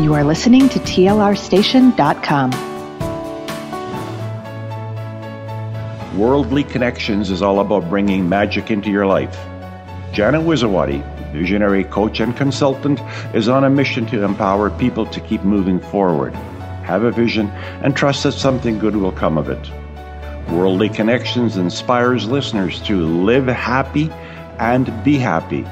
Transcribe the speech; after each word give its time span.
You 0.00 0.14
are 0.14 0.22
listening 0.22 0.68
to 0.68 0.78
TLRstation.com. 0.78 2.50
Worldly 6.16 6.62
Connektions 6.62 7.32
is 7.32 7.42
all 7.42 7.58
about 7.58 7.88
bringing 7.88 8.28
magic 8.28 8.70
into 8.70 8.92
your 8.92 9.06
life. 9.06 9.36
Janet 10.12 10.42
Wizawati, 10.42 11.02
visionary 11.32 11.82
coach 11.82 12.20
and 12.20 12.36
consultant, 12.36 13.00
is 13.34 13.48
on 13.48 13.64
a 13.64 13.70
mission 13.70 14.06
to 14.06 14.22
empower 14.22 14.70
people 14.70 15.04
to 15.06 15.20
keep 15.20 15.42
moving 15.42 15.80
forward, 15.80 16.32
have 16.84 17.02
a 17.02 17.10
vision, 17.10 17.48
and 17.82 17.96
trust 17.96 18.22
that 18.22 18.32
something 18.32 18.78
good 18.78 18.94
will 18.94 19.10
come 19.10 19.36
of 19.36 19.48
it. 19.48 19.68
Worldly 20.48 20.90
Connektions 20.90 21.56
inspires 21.56 22.28
listeners 22.28 22.80
to 22.82 23.04
live 23.04 23.48
happy 23.48 24.12
and 24.60 25.02
be 25.02 25.18
happy 25.18 25.66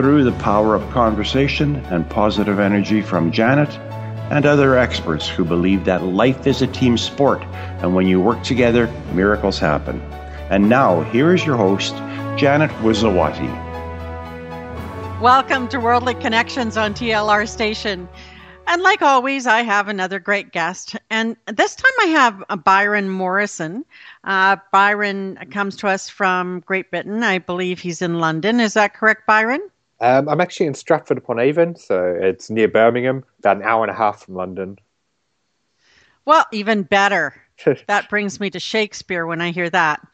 through 0.00 0.22
the 0.22 0.30
power 0.38 0.76
of 0.76 0.90
conversation 0.92 1.74
and 1.86 2.08
positive 2.08 2.60
energy 2.60 3.02
from 3.02 3.32
Janet 3.32 3.68
and 4.30 4.46
other 4.46 4.78
experts 4.78 5.28
who 5.28 5.44
believe 5.44 5.86
that 5.86 6.04
life 6.04 6.46
is 6.46 6.62
a 6.62 6.68
team 6.68 6.96
sport, 6.96 7.42
and 7.82 7.96
when 7.96 8.06
you 8.06 8.20
work 8.20 8.40
together, 8.44 8.86
miracles 9.12 9.58
happen. 9.58 10.00
And 10.50 10.68
now, 10.68 11.00
here 11.10 11.34
is 11.34 11.44
your 11.44 11.56
host, 11.56 11.96
Janet 12.38 12.70
Wizawati. 12.80 13.50
Welcome 15.20 15.66
to 15.66 15.80
Worldly 15.80 16.14
Connektions 16.14 16.76
on 16.76 16.94
TLR 16.94 17.48
Station. 17.48 18.08
And 18.68 18.82
like 18.82 19.02
always, 19.02 19.48
I 19.48 19.62
have 19.62 19.88
another 19.88 20.20
great 20.20 20.52
guest. 20.52 20.94
And 21.10 21.34
this 21.52 21.74
time 21.74 21.92
I 22.02 22.06
have 22.06 22.64
Byron 22.64 23.10
Morrison. 23.10 23.84
Uh, 24.22 24.58
Byron 24.70 25.38
comes 25.50 25.74
to 25.78 25.88
us 25.88 26.08
from 26.08 26.60
Great 26.60 26.92
Britain. 26.92 27.24
I 27.24 27.38
believe 27.38 27.80
he's 27.80 28.00
in 28.00 28.20
London. 28.20 28.60
Is 28.60 28.74
that 28.74 28.94
correct, 28.94 29.26
Byron? 29.26 29.60
Um, 30.00 30.28
I'm 30.28 30.40
actually 30.40 30.66
in 30.66 30.74
Stratford 30.74 31.18
upon 31.18 31.40
Avon, 31.40 31.74
so 31.74 32.16
it's 32.20 32.50
near 32.50 32.68
Birmingham, 32.68 33.24
about 33.40 33.56
an 33.56 33.62
hour 33.62 33.82
and 33.82 33.90
a 33.90 33.96
half 33.96 34.24
from 34.24 34.34
London. 34.34 34.78
Well, 36.24 36.46
even 36.52 36.82
better. 36.82 37.34
that 37.86 38.08
brings 38.08 38.38
me 38.38 38.50
to 38.50 38.60
Shakespeare 38.60 39.26
when 39.26 39.40
I 39.40 39.50
hear 39.50 39.70
that. 39.70 40.06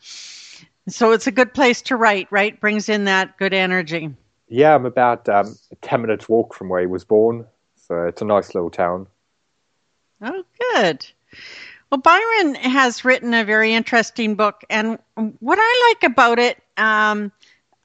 So 0.88 1.12
it's 1.12 1.26
a 1.26 1.32
good 1.32 1.52
place 1.52 1.82
to 1.82 1.96
write, 1.96 2.28
right? 2.30 2.58
Brings 2.60 2.88
in 2.88 3.04
that 3.04 3.36
good 3.36 3.52
energy. 3.52 4.10
Yeah, 4.48 4.74
I'm 4.74 4.86
about 4.86 5.28
um, 5.28 5.56
a 5.72 5.76
10 5.76 6.02
minutes 6.02 6.28
walk 6.28 6.54
from 6.54 6.68
where 6.68 6.80
he 6.80 6.86
was 6.86 7.04
born, 7.04 7.46
so 7.74 8.04
it's 8.04 8.22
a 8.22 8.26
nice 8.26 8.54
little 8.54 8.70
town. 8.70 9.06
Oh, 10.22 10.44
good. 10.72 11.06
Well, 11.90 12.00
Byron 12.00 12.54
has 12.56 13.04
written 13.04 13.34
a 13.34 13.44
very 13.44 13.74
interesting 13.74 14.34
book, 14.34 14.64
and 14.70 14.98
what 15.40 15.58
I 15.60 15.94
like 15.94 16.10
about 16.10 16.38
it, 16.38 16.62
um, 16.76 17.32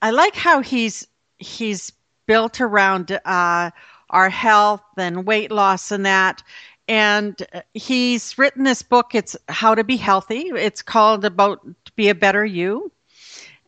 I 0.01 0.11
like 0.11 0.35
how 0.35 0.61
he's 0.61 1.07
he's 1.39 1.91
built 2.27 2.61
around 2.61 3.19
uh, 3.25 3.71
our 4.09 4.29
health 4.29 4.83
and 4.97 5.25
weight 5.25 5.51
loss 5.51 5.91
and 5.91 6.05
that. 6.05 6.43
And 6.87 7.45
he's 7.73 8.37
written 8.37 8.63
this 8.63 8.81
book. 8.81 9.13
It's 9.13 9.35
how 9.47 9.75
to 9.75 9.83
be 9.83 9.97
healthy. 9.97 10.51
It's 10.55 10.81
called 10.81 11.25
about 11.25 11.61
to 11.85 11.91
be 11.93 12.09
a 12.09 12.15
better 12.15 12.45
you. 12.45 12.91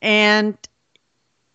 And 0.02 0.58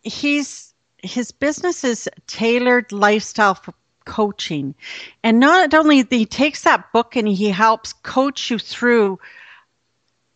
he's 0.03 0.73
his 1.03 1.31
business 1.31 1.85
is 1.85 2.09
tailored 2.27 2.91
lifestyle 2.93 3.59
coaching. 4.05 4.75
And 5.23 5.41
not 5.41 5.75
only 5.75 6.05
he 6.09 6.27
takes 6.27 6.63
that 6.63 6.93
book 6.93 7.17
and 7.17 7.29
he 7.29 7.51
helps 7.51 7.93
coach 7.93 8.51
you 8.51 8.59
through 8.59 9.19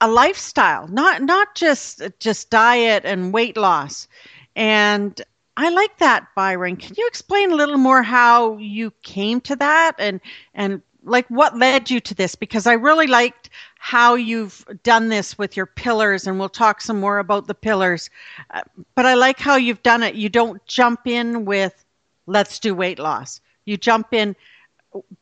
a 0.01 0.09
lifestyle, 0.09 0.89
not 0.89 1.23
not 1.23 1.55
just 1.55 2.03
just 2.19 2.51
diet 2.51 3.05
and 3.05 3.33
weight 3.33 3.57
loss. 3.57 4.09
And 4.57 5.21
I 5.61 5.69
like 5.69 5.99
that, 5.99 6.27
Byron. 6.35 6.77
Can 6.77 6.95
you 6.97 7.07
explain 7.07 7.53
a 7.53 7.55
little 7.55 7.77
more 7.77 8.03
how 8.03 8.57
you 8.57 8.93
came 9.03 9.43
to 9.43 9.57
that 9.57 9.93
and 9.99 10.21
and 10.55 10.81
like 11.05 11.29
what 11.29 11.59
led 11.59 11.91
you 11.91 12.01
to 12.01 12.15
this? 12.15 12.35
Because 12.35 12.67
I 12.67 12.73
really 12.73 13.07
liked 13.07 13.51
how 13.79 14.15
you've 14.15 14.65
done 14.83 15.11
this 15.11 15.37
with 15.37 15.59
your 15.59 15.67
pillars, 15.67 16.27
and 16.27 16.39
we'll 16.39 16.49
talk 16.49 16.81
some 16.81 16.99
more 16.99 17.19
about 17.19 17.47
the 17.47 17.55
pillars. 17.55 18.09
Uh, 18.53 18.63
but 18.95 19.05
I 19.05 19.13
like 19.13 19.39
how 19.39 19.57
you've 19.57 19.83
done 19.83 20.03
it. 20.03 20.15
You 20.15 20.31
don't 20.31 20.65
jump 20.67 21.07
in 21.07 21.45
with 21.45 21.85
let's 22.27 22.59
do 22.59 22.75
weight 22.75 22.99
loss. 22.99 23.41
You 23.67 23.77
jump 23.77 24.15
in 24.15 24.35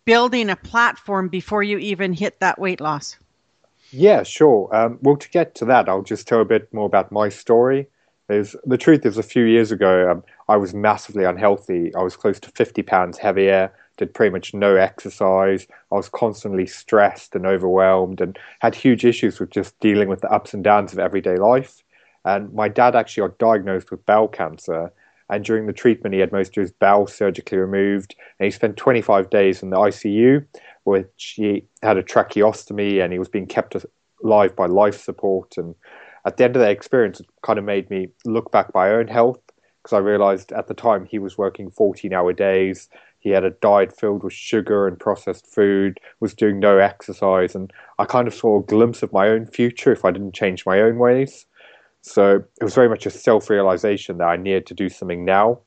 building 0.04 0.50
a 0.50 0.56
platform 0.56 1.28
before 1.28 1.64
you 1.64 1.78
even 1.78 2.12
hit 2.12 2.38
that 2.38 2.60
weight 2.60 2.80
loss. 2.80 3.16
Yeah, 3.90 4.22
sure. 4.22 4.74
Um, 4.74 4.98
well, 5.02 5.16
to 5.16 5.28
get 5.30 5.56
to 5.56 5.64
that, 5.64 5.88
I'll 5.88 6.02
just 6.02 6.28
tell 6.28 6.40
a 6.40 6.44
bit 6.44 6.72
more 6.72 6.86
about 6.86 7.10
my 7.10 7.28
story. 7.28 7.88
There's, 8.28 8.54
the 8.64 8.76
truth 8.76 9.06
is, 9.06 9.16
a 9.16 9.22
few 9.22 9.44
years 9.44 9.72
ago, 9.72 10.10
um, 10.10 10.22
I 10.48 10.56
was 10.58 10.74
massively 10.74 11.24
unhealthy. 11.24 11.94
I 11.94 12.02
was 12.02 12.14
close 12.14 12.38
to 12.40 12.50
50 12.50 12.82
pounds 12.82 13.16
heavier, 13.16 13.72
did 13.96 14.12
pretty 14.12 14.30
much 14.30 14.52
no 14.52 14.76
exercise. 14.76 15.66
I 15.90 15.94
was 15.94 16.10
constantly 16.10 16.66
stressed 16.66 17.34
and 17.34 17.46
overwhelmed 17.46 18.20
and 18.20 18.38
had 18.60 18.74
huge 18.74 19.06
issues 19.06 19.40
with 19.40 19.50
just 19.50 19.80
dealing 19.80 20.08
with 20.08 20.20
the 20.20 20.30
ups 20.30 20.52
and 20.52 20.62
downs 20.62 20.92
of 20.92 20.98
everyday 20.98 21.36
life. 21.36 21.82
And 22.26 22.52
my 22.52 22.68
dad 22.68 22.94
actually 22.94 23.28
got 23.28 23.38
diagnosed 23.38 23.90
with 23.90 24.04
bowel 24.04 24.28
cancer. 24.28 24.92
And 25.30 25.42
during 25.42 25.66
the 25.66 25.72
treatment, 25.72 26.14
he 26.14 26.20
had 26.20 26.32
most 26.32 26.56
of 26.56 26.60
his 26.60 26.72
bowel 26.72 27.06
surgically 27.06 27.56
removed. 27.56 28.14
And 28.38 28.44
he 28.44 28.50
spent 28.50 28.76
25 28.76 29.30
days 29.30 29.62
in 29.62 29.70
the 29.70 29.76
ICU, 29.76 30.44
which 30.84 31.34
he 31.36 31.64
had 31.82 31.96
a 31.96 32.02
tracheostomy 32.02 33.02
and 33.02 33.10
he 33.10 33.18
was 33.18 33.28
being 33.28 33.46
kept 33.46 33.74
alive 34.22 34.54
by 34.54 34.66
life 34.66 35.00
support. 35.00 35.56
And 35.56 35.74
at 36.24 36.36
the 36.36 36.44
end 36.44 36.56
of 36.56 36.60
that 36.60 36.70
experience, 36.70 37.20
it 37.20 37.26
kind 37.42 37.58
of 37.58 37.64
made 37.64 37.88
me 37.90 38.08
look 38.24 38.50
back 38.50 38.74
my 38.74 38.90
own 38.90 39.08
health 39.08 39.40
because 39.82 39.96
I 39.96 40.00
realized 40.00 40.52
at 40.52 40.66
the 40.66 40.74
time 40.74 41.06
he 41.06 41.18
was 41.18 41.38
working 41.38 41.70
14 41.70 42.12
hour 42.12 42.32
days. 42.32 42.88
He 43.20 43.30
had 43.30 43.44
a 43.44 43.50
diet 43.50 43.98
filled 43.98 44.22
with 44.22 44.32
sugar 44.32 44.86
and 44.86 44.98
processed 44.98 45.46
food, 45.46 45.98
was 46.20 46.34
doing 46.34 46.60
no 46.60 46.78
exercise, 46.78 47.54
and 47.54 47.72
I 47.98 48.04
kind 48.04 48.28
of 48.28 48.34
saw 48.34 48.58
a 48.58 48.62
glimpse 48.62 49.02
of 49.02 49.12
my 49.12 49.28
own 49.28 49.46
future 49.46 49.92
if 49.92 50.04
I 50.04 50.10
didn't 50.10 50.34
change 50.34 50.66
my 50.66 50.80
own 50.80 50.98
ways. 50.98 51.46
So 52.02 52.44
it 52.60 52.64
was 52.64 52.74
very 52.74 52.88
much 52.88 53.06
a 53.06 53.10
self 53.10 53.50
realization 53.50 54.18
that 54.18 54.28
I 54.28 54.36
needed 54.36 54.66
to 54.66 54.74
do 54.74 54.88
something 54.88 55.24
now. 55.24 55.60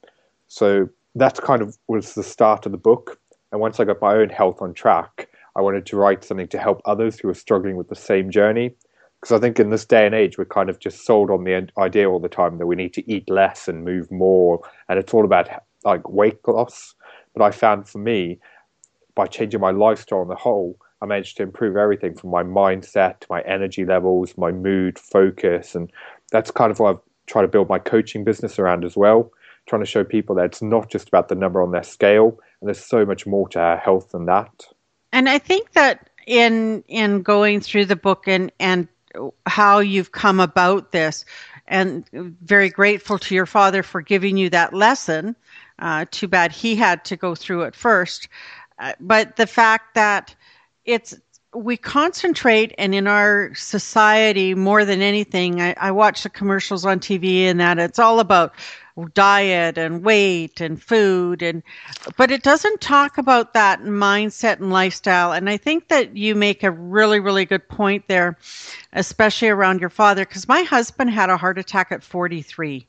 So 0.47 0.89
that 1.15 1.41
kind 1.41 1.61
of 1.61 1.77
was 1.87 2.13
the 2.13 2.23
start 2.23 2.65
of 2.65 2.71
the 2.71 2.77
book. 2.77 3.19
And 3.51 3.59
once 3.59 3.79
I 3.79 3.83
got 3.83 4.01
my 4.01 4.15
own 4.15 4.29
health 4.29 4.61
on 4.61 4.73
track, 4.73 5.27
I 5.55 5.61
wanted 5.61 5.85
to 5.87 5.97
write 5.97 6.23
something 6.23 6.47
to 6.49 6.57
help 6.57 6.81
others 6.85 7.19
who 7.19 7.27
are 7.27 7.33
struggling 7.33 7.75
with 7.75 7.89
the 7.89 7.95
same 7.95 8.29
journey 8.31 8.75
because 9.21 9.37
I 9.37 9.39
think 9.39 9.59
in 9.59 9.69
this 9.69 9.85
day 9.85 10.05
and 10.05 10.15
age 10.15 10.37
we're 10.37 10.45
kind 10.45 10.69
of 10.69 10.79
just 10.79 11.05
sold 11.05 11.29
on 11.29 11.43
the 11.43 11.67
idea 11.77 12.09
all 12.09 12.19
the 12.19 12.27
time 12.27 12.57
that 12.57 12.65
we 12.65 12.75
need 12.75 12.93
to 12.95 13.11
eat 13.11 13.29
less 13.29 13.67
and 13.67 13.85
move 13.85 14.11
more, 14.11 14.61
and 14.89 14.97
it's 14.97 15.13
all 15.13 15.25
about 15.25 15.47
like 15.85 16.09
weight 16.09 16.39
loss. 16.47 16.95
But 17.35 17.43
I 17.43 17.51
found 17.51 17.87
for 17.87 17.99
me, 17.99 18.39
by 19.15 19.27
changing 19.27 19.61
my 19.61 19.71
lifestyle 19.71 20.19
on 20.19 20.27
the 20.27 20.35
whole, 20.35 20.77
I 21.01 21.05
managed 21.05 21.37
to 21.37 21.43
improve 21.43 21.77
everything 21.77 22.15
from 22.15 22.31
my 22.31 22.43
mindset 22.43 23.19
to 23.21 23.27
my 23.29 23.41
energy 23.41 23.85
levels, 23.85 24.37
my 24.37 24.51
mood, 24.51 24.97
focus, 24.97 25.75
and 25.75 25.91
that's 26.31 26.51
kind 26.51 26.71
of 26.71 26.79
what 26.79 26.95
I've 26.95 27.01
tried 27.27 27.43
to 27.43 27.47
build 27.47 27.69
my 27.69 27.79
coaching 27.79 28.23
business 28.23 28.57
around 28.57 28.83
as 28.83 28.97
well. 28.97 29.31
Trying 29.67 29.83
to 29.83 29.87
show 29.87 30.03
people 30.03 30.35
that 30.35 30.45
it's 30.45 30.61
not 30.63 30.89
just 30.89 31.07
about 31.07 31.29
the 31.29 31.35
number 31.35 31.61
on 31.61 31.71
their 31.71 31.83
scale, 31.83 32.39
and 32.59 32.67
there's 32.67 32.83
so 32.83 33.05
much 33.05 33.27
more 33.27 33.47
to 33.49 33.59
our 33.59 33.77
health 33.77 34.09
than 34.09 34.25
that. 34.25 34.65
And 35.13 35.29
I 35.29 35.37
think 35.37 35.73
that 35.73 36.09
in 36.25 36.83
in 36.87 37.21
going 37.21 37.61
through 37.61 37.85
the 37.85 37.95
book 37.95 38.27
and 38.27 38.51
and 38.59 38.87
how 39.45 39.79
you've 39.79 40.11
come 40.11 40.39
about 40.39 40.91
this 40.91 41.25
and 41.67 42.05
very 42.41 42.69
grateful 42.69 43.17
to 43.19 43.35
your 43.35 43.45
father 43.45 43.83
for 43.83 44.01
giving 44.01 44.37
you 44.37 44.49
that 44.49 44.73
lesson. 44.73 45.35
Uh, 45.79 46.05
too 46.11 46.27
bad 46.27 46.51
he 46.51 46.75
had 46.75 47.03
to 47.05 47.15
go 47.15 47.33
through 47.33 47.63
it 47.63 47.75
first. 47.75 48.27
Uh, 48.79 48.93
but 48.99 49.35
the 49.35 49.47
fact 49.47 49.95
that 49.95 50.35
it's 50.85 51.15
we 51.53 51.75
concentrate 51.75 52.73
and 52.77 52.95
in 52.95 53.07
our 53.07 53.53
society 53.55 54.53
more 54.53 54.85
than 54.85 55.01
anything 55.01 55.61
I, 55.61 55.75
I 55.77 55.91
watch 55.91 56.23
the 56.23 56.29
commercials 56.29 56.85
on 56.85 56.99
tv 56.99 57.43
and 57.43 57.59
that 57.59 57.77
it's 57.77 57.99
all 57.99 58.21
about 58.21 58.53
diet 59.13 59.77
and 59.77 60.03
weight 60.03 60.61
and 60.61 60.81
food 60.81 61.41
and 61.41 61.63
but 62.17 62.31
it 62.31 62.43
doesn't 62.43 62.81
talk 62.81 63.17
about 63.17 63.53
that 63.53 63.81
mindset 63.81 64.59
and 64.59 64.71
lifestyle. 64.71 65.31
And 65.31 65.49
i 65.49 65.57
think 65.57 65.87
that 65.89 66.15
you 66.15 66.35
make 66.35 66.63
a 66.63 66.71
really 66.71 67.19
really 67.19 67.45
good 67.45 67.67
point 67.67 68.07
there 68.07 68.37
especially 68.93 69.49
around 69.49 69.79
your 69.79 69.89
father 69.89 70.25
because 70.25 70.47
my 70.47 70.61
husband 70.63 71.09
had 71.09 71.29
a 71.29 71.37
heart 71.37 71.57
attack 71.57 71.91
at 71.91 72.03
43 72.03 72.87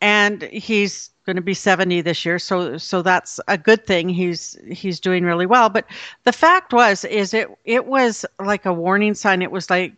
and 0.00 0.42
he's 0.42 1.10
going 1.28 1.36
to 1.36 1.42
be 1.42 1.54
70 1.54 2.00
this 2.00 2.24
year. 2.24 2.38
So 2.38 2.78
so 2.78 3.02
that's 3.02 3.38
a 3.48 3.58
good 3.58 3.86
thing. 3.86 4.08
He's 4.08 4.56
he's 4.70 4.98
doing 4.98 5.24
really 5.24 5.46
well. 5.46 5.68
But 5.68 5.84
the 6.24 6.32
fact 6.32 6.72
was 6.72 7.04
is 7.04 7.34
it 7.34 7.48
it 7.64 7.86
was 7.86 8.24
like 8.42 8.64
a 8.64 8.72
warning 8.72 9.14
sign. 9.14 9.42
It 9.42 9.50
was 9.50 9.68
like 9.68 9.92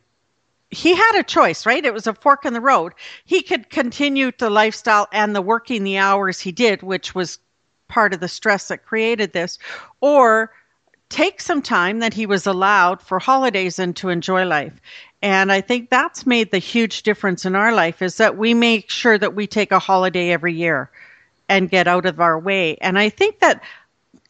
he 0.71 0.95
had 0.95 1.19
a 1.19 1.25
choice, 1.25 1.67
right? 1.67 1.85
It 1.85 1.95
was 1.95 2.07
a 2.07 2.15
fork 2.15 2.45
in 2.45 2.53
the 2.53 2.61
road. 2.61 2.93
He 3.25 3.43
could 3.43 3.71
continue 3.71 4.31
the 4.39 4.51
lifestyle 4.51 5.09
and 5.13 5.35
the 5.35 5.43
working 5.43 5.83
the 5.85 5.99
hours 5.99 6.41
he 6.41 6.53
did, 6.53 6.83
which 6.83 7.15
was 7.15 7.39
part 7.89 8.15
of 8.15 8.21
the 8.21 8.29
stress 8.29 8.69
that 8.69 8.87
created 8.87 9.33
this, 9.33 9.59
or 10.01 10.53
take 11.09 11.41
some 11.41 11.61
time 11.61 11.99
that 11.99 12.15
he 12.15 12.25
was 12.25 12.47
allowed 12.47 13.03
for 13.03 13.19
holidays 13.19 13.81
and 13.81 13.97
to 13.97 14.11
enjoy 14.11 14.45
life. 14.45 14.81
And 15.23 15.51
I 15.51 15.61
think 15.61 15.91
that's 15.91 16.25
made 16.25 16.53
the 16.53 16.59
huge 16.59 17.03
difference 17.03 17.45
in 17.45 17.57
our 17.57 17.73
life 17.75 18.01
is 18.01 18.17
that 18.19 18.39
we 18.39 18.55
make 18.55 18.91
sure 18.91 19.19
that 19.19 19.35
we 19.35 19.47
take 19.49 19.73
a 19.73 19.81
holiday 19.81 20.31
every 20.31 20.55
year 20.55 20.89
and 21.49 21.69
get 21.69 21.89
out 21.89 22.07
of 22.07 22.21
our 22.21 22.39
way. 22.39 22.77
And 22.77 22.97
I 22.97 23.09
think 23.09 23.41
that 23.41 23.61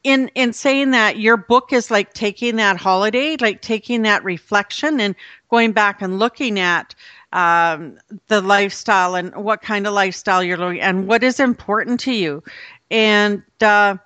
in 0.03 0.29
in 0.29 0.53
saying 0.55 0.93
that 0.93 1.19
your 1.19 1.37
book 1.37 1.73
is 1.73 1.91
like 1.91 2.15
taking 2.15 2.57
that 2.57 2.79
holiday 2.79 3.37
like 3.39 3.61
taking 3.61 4.01
that 4.03 4.25
reflection 4.25 4.99
and 4.99 5.15
going 5.51 5.73
back 5.73 6.01
and 6.03 6.19
looking 6.19 6.59
at 6.59 6.95
um, 7.33 7.99
the 8.29 8.41
lifestyle 8.41 9.15
and 9.15 9.35
what 9.37 9.63
kind 9.63 9.87
of 9.87 9.93
lifestyle 9.93 10.43
you're 10.43 10.57
living 10.57 10.81
and 10.81 11.07
what 11.07 11.23
is 11.23 11.39
important 11.41 12.01
to 12.01 12.13
you 12.13 12.43
and 12.91 13.43
uh, 13.61 13.97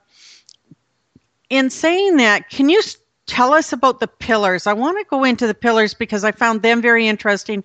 in 1.50 1.70
saying 1.70 2.17
that 2.17 2.50
can 2.50 2.69
you 2.69 2.82
tell 3.26 3.55
us 3.55 3.73
about 3.73 4.00
the 4.00 4.08
pillars 4.08 4.67
i 4.67 4.73
want 4.73 4.99
to 4.99 5.05
go 5.08 5.25
into 5.25 5.46
the 5.46 5.55
pillars 5.55 5.94
because 5.94 6.25
i 6.25 6.32
found 6.32 6.62
them 6.62 6.82
very 6.82 7.06
interesting 7.08 7.64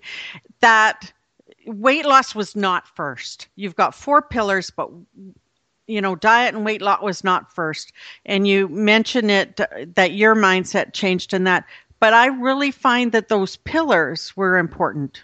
that 0.60 1.12
weight 1.66 2.06
loss 2.06 2.34
was 2.34 2.56
not 2.56 2.86
first 2.96 3.48
you've 3.56 3.76
got 3.76 3.94
four 3.94 4.22
pillars 4.22 4.70
but 4.70 4.90
you 5.90 6.00
know, 6.00 6.14
diet 6.14 6.54
and 6.54 6.64
weight 6.64 6.80
loss 6.80 7.02
was 7.02 7.24
not 7.24 7.52
first. 7.52 7.92
And 8.24 8.46
you 8.46 8.68
mentioned 8.68 9.30
it 9.30 9.60
that 9.96 10.12
your 10.12 10.36
mindset 10.36 10.92
changed 10.92 11.34
in 11.34 11.44
that. 11.44 11.64
But 12.00 12.14
I 12.14 12.26
really 12.26 12.70
find 12.70 13.12
that 13.12 13.28
those 13.28 13.56
pillars 13.56 14.36
were 14.36 14.56
important. 14.56 15.22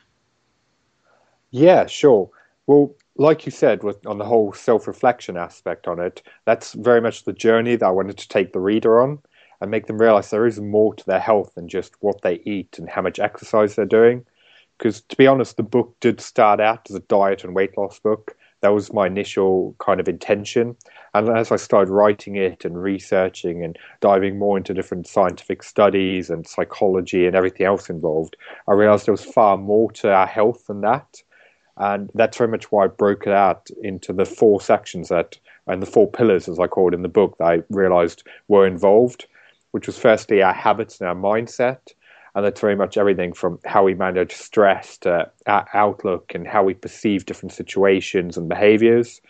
Yeah, 1.50 1.86
sure. 1.86 2.30
Well, 2.66 2.94
like 3.16 3.46
you 3.46 3.52
said, 3.52 3.82
with, 3.82 4.04
on 4.06 4.18
the 4.18 4.24
whole 4.24 4.52
self 4.52 4.86
reflection 4.86 5.36
aspect 5.36 5.88
on 5.88 5.98
it, 5.98 6.22
that's 6.44 6.74
very 6.74 7.00
much 7.00 7.24
the 7.24 7.32
journey 7.32 7.76
that 7.76 7.86
I 7.86 7.90
wanted 7.90 8.18
to 8.18 8.28
take 8.28 8.52
the 8.52 8.60
reader 8.60 9.00
on 9.00 9.18
and 9.60 9.70
make 9.70 9.86
them 9.86 9.98
realize 9.98 10.30
there 10.30 10.46
is 10.46 10.60
more 10.60 10.94
to 10.94 11.06
their 11.06 11.20
health 11.20 11.54
than 11.54 11.68
just 11.68 11.94
what 12.00 12.20
they 12.22 12.40
eat 12.44 12.78
and 12.78 12.88
how 12.90 13.00
much 13.00 13.18
exercise 13.18 13.74
they're 13.74 13.86
doing. 13.86 14.26
Because 14.76 15.00
to 15.00 15.16
be 15.16 15.26
honest, 15.26 15.56
the 15.56 15.62
book 15.62 15.96
did 16.00 16.20
start 16.20 16.60
out 16.60 16.90
as 16.90 16.96
a 16.96 17.00
diet 17.00 17.44
and 17.44 17.54
weight 17.54 17.78
loss 17.78 17.98
book, 17.98 18.36
that 18.66 18.72
was 18.72 18.92
my 18.92 19.06
initial 19.06 19.76
kind 19.78 20.00
of 20.00 20.08
intention. 20.08 20.76
And 21.14 21.28
as 21.28 21.52
I 21.52 21.56
started 21.56 21.88
writing 21.88 22.34
it 22.34 22.64
and 22.64 22.82
researching 22.82 23.62
and 23.62 23.78
diving 24.00 24.40
more 24.40 24.56
into 24.56 24.74
different 24.74 25.06
scientific 25.06 25.62
studies 25.62 26.30
and 26.30 26.48
psychology 26.48 27.28
and 27.28 27.36
everything 27.36 27.64
else 27.64 27.88
involved, 27.88 28.36
I 28.66 28.72
realized 28.72 29.06
there 29.06 29.12
was 29.12 29.24
far 29.24 29.56
more 29.56 29.92
to 29.92 30.12
our 30.12 30.26
health 30.26 30.66
than 30.66 30.80
that. 30.80 31.22
And 31.76 32.10
that's 32.14 32.38
very 32.38 32.50
much 32.50 32.72
why 32.72 32.86
I 32.86 32.88
broke 32.88 33.28
it 33.28 33.32
out 33.32 33.68
into 33.84 34.12
the 34.12 34.24
four 34.24 34.60
sections 34.60 35.10
that, 35.10 35.38
and 35.68 35.80
the 35.80 35.86
four 35.86 36.10
pillars, 36.10 36.48
as 36.48 36.58
I 36.58 36.66
call 36.66 36.88
it 36.88 36.94
in 36.94 37.02
the 37.02 37.08
book, 37.08 37.38
that 37.38 37.44
I 37.44 37.62
realized 37.70 38.24
were 38.48 38.66
involved, 38.66 39.28
which 39.70 39.86
was 39.86 39.96
firstly 39.96 40.42
our 40.42 40.52
habits 40.52 41.00
and 41.00 41.08
our 41.08 41.14
mindset 41.14 41.92
and 42.36 42.44
that's 42.44 42.60
very 42.60 42.76
much 42.76 42.98
everything 42.98 43.32
from 43.32 43.58
how 43.64 43.82
we 43.82 43.94
manage 43.94 44.32
stress 44.32 44.98
to 44.98 45.30
outlook 45.46 46.32
and 46.34 46.46
how 46.46 46.62
we 46.62 46.74
perceive 46.74 47.24
different 47.24 47.54
situations 47.54 48.36
and 48.36 48.46
behaviors. 48.46 49.22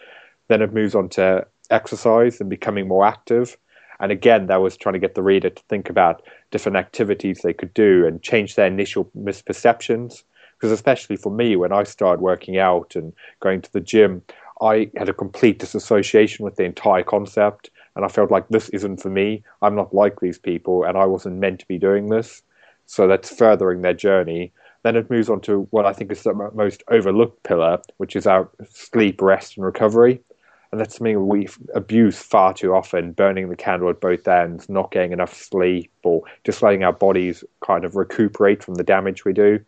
Then 0.48 0.60
it 0.60 0.74
moves 0.74 0.96
on 0.96 1.08
to 1.10 1.46
exercise 1.70 2.40
and 2.40 2.50
becoming 2.50 2.88
more 2.88 3.06
active. 3.06 3.56
And 4.00 4.10
again, 4.10 4.48
that 4.48 4.60
was 4.60 4.76
trying 4.76 4.94
to 4.94 4.98
get 4.98 5.14
the 5.14 5.22
reader 5.22 5.50
to 5.50 5.62
think 5.68 5.88
about 5.88 6.22
different 6.50 6.78
activities 6.78 7.40
they 7.42 7.52
could 7.52 7.72
do 7.74 8.04
and 8.04 8.22
change 8.22 8.56
their 8.56 8.66
initial 8.66 9.08
misperceptions. 9.16 10.24
Because 10.58 10.72
especially 10.72 11.16
for 11.16 11.30
me, 11.30 11.54
when 11.54 11.72
I 11.72 11.84
started 11.84 12.20
working 12.20 12.58
out 12.58 12.96
and 12.96 13.12
going 13.38 13.62
to 13.62 13.72
the 13.72 13.80
gym, 13.80 14.22
I 14.60 14.90
had 14.96 15.08
a 15.08 15.14
complete 15.14 15.60
disassociation 15.60 16.44
with 16.44 16.56
the 16.56 16.64
entire 16.64 17.04
concept. 17.04 17.70
And 17.94 18.04
I 18.04 18.08
felt 18.08 18.32
like 18.32 18.48
this 18.48 18.68
isn't 18.70 19.00
for 19.00 19.10
me. 19.10 19.44
I'm 19.62 19.76
not 19.76 19.94
like 19.94 20.18
these 20.18 20.40
people, 20.40 20.82
and 20.82 20.98
I 20.98 21.04
wasn't 21.04 21.36
meant 21.36 21.60
to 21.60 21.68
be 21.68 21.78
doing 21.78 22.08
this. 22.08 22.42
So 22.86 23.06
that's 23.08 23.34
furthering 23.34 23.82
their 23.82 23.94
journey. 23.94 24.52
Then 24.82 24.96
it 24.96 25.10
moves 25.10 25.28
on 25.28 25.40
to 25.42 25.66
what 25.70 25.84
I 25.84 25.92
think 25.92 26.12
is 26.12 26.22
the 26.22 26.32
most 26.32 26.84
overlooked 26.88 27.42
pillar, 27.42 27.80
which 27.96 28.14
is 28.14 28.26
our 28.26 28.48
sleep, 28.70 29.20
rest, 29.20 29.56
and 29.56 29.66
recovery. 29.66 30.22
And 30.70 30.80
that's 30.80 30.96
something 30.96 31.26
we 31.26 31.48
abuse 31.74 32.18
far 32.18 32.54
too 32.54 32.74
often, 32.74 33.12
burning 33.12 33.48
the 33.48 33.56
candle 33.56 33.90
at 33.90 34.00
both 34.00 34.26
ends, 34.28 34.68
not 34.68 34.92
getting 34.92 35.12
enough 35.12 35.34
sleep, 35.34 35.90
or 36.04 36.22
just 36.44 36.62
letting 36.62 36.84
our 36.84 36.92
bodies 36.92 37.42
kind 37.64 37.84
of 37.84 37.96
recuperate 37.96 38.62
from 38.62 38.74
the 38.74 38.84
damage 38.84 39.24
we 39.24 39.32
do. 39.32 39.60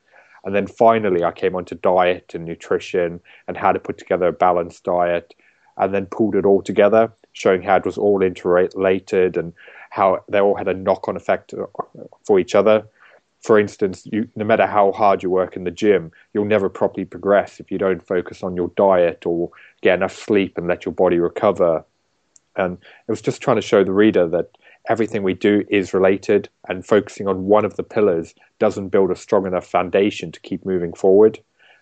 And 0.44 0.54
then 0.54 0.66
finally, 0.66 1.24
I 1.24 1.32
came 1.32 1.56
onto 1.56 1.74
diet 1.74 2.32
and 2.34 2.44
nutrition 2.44 3.20
and 3.48 3.56
how 3.56 3.72
to 3.72 3.80
put 3.80 3.98
together 3.98 4.28
a 4.28 4.32
balanced 4.32 4.84
diet, 4.84 5.34
and 5.76 5.92
then 5.92 6.06
pulled 6.06 6.36
it 6.36 6.44
all 6.44 6.62
together, 6.62 7.12
showing 7.32 7.62
how 7.62 7.76
it 7.76 7.84
was 7.84 7.98
all 7.98 8.22
interrelated 8.22 9.36
and 9.36 9.52
how 9.90 10.22
they 10.28 10.40
all 10.40 10.56
had 10.56 10.68
a 10.68 10.74
knock 10.74 11.08
on 11.08 11.16
effect 11.16 11.54
for 12.24 12.38
each 12.38 12.54
other 12.54 12.84
for 13.40 13.58
instance, 13.58 14.02
you, 14.04 14.28
no 14.34 14.44
matter 14.44 14.66
how 14.66 14.92
hard 14.92 15.22
you 15.22 15.30
work 15.30 15.56
in 15.56 15.64
the 15.64 15.70
gym, 15.70 16.10
you'll 16.32 16.44
never 16.44 16.68
properly 16.68 17.04
progress 17.04 17.60
if 17.60 17.70
you 17.70 17.78
don't 17.78 18.06
focus 18.06 18.42
on 18.42 18.56
your 18.56 18.68
diet 18.76 19.26
or 19.26 19.50
get 19.80 19.94
enough 19.94 20.14
sleep 20.14 20.58
and 20.58 20.66
let 20.66 20.84
your 20.84 20.92
body 20.92 21.18
recover. 21.18 21.84
And 22.56 22.78
it 23.06 23.10
was 23.10 23.22
just 23.22 23.40
trying 23.40 23.56
to 23.56 23.62
show 23.62 23.84
the 23.84 23.92
reader 23.92 24.26
that 24.28 24.50
everything 24.88 25.22
we 25.22 25.34
do 25.34 25.64
is 25.68 25.94
related, 25.94 26.48
and 26.68 26.84
focusing 26.84 27.28
on 27.28 27.44
one 27.44 27.64
of 27.64 27.76
the 27.76 27.82
pillars 27.82 28.34
doesn't 28.58 28.88
build 28.88 29.10
a 29.10 29.16
strong 29.16 29.46
enough 29.46 29.66
foundation 29.66 30.32
to 30.32 30.40
keep 30.40 30.64
moving 30.64 30.92
forward. 30.92 31.38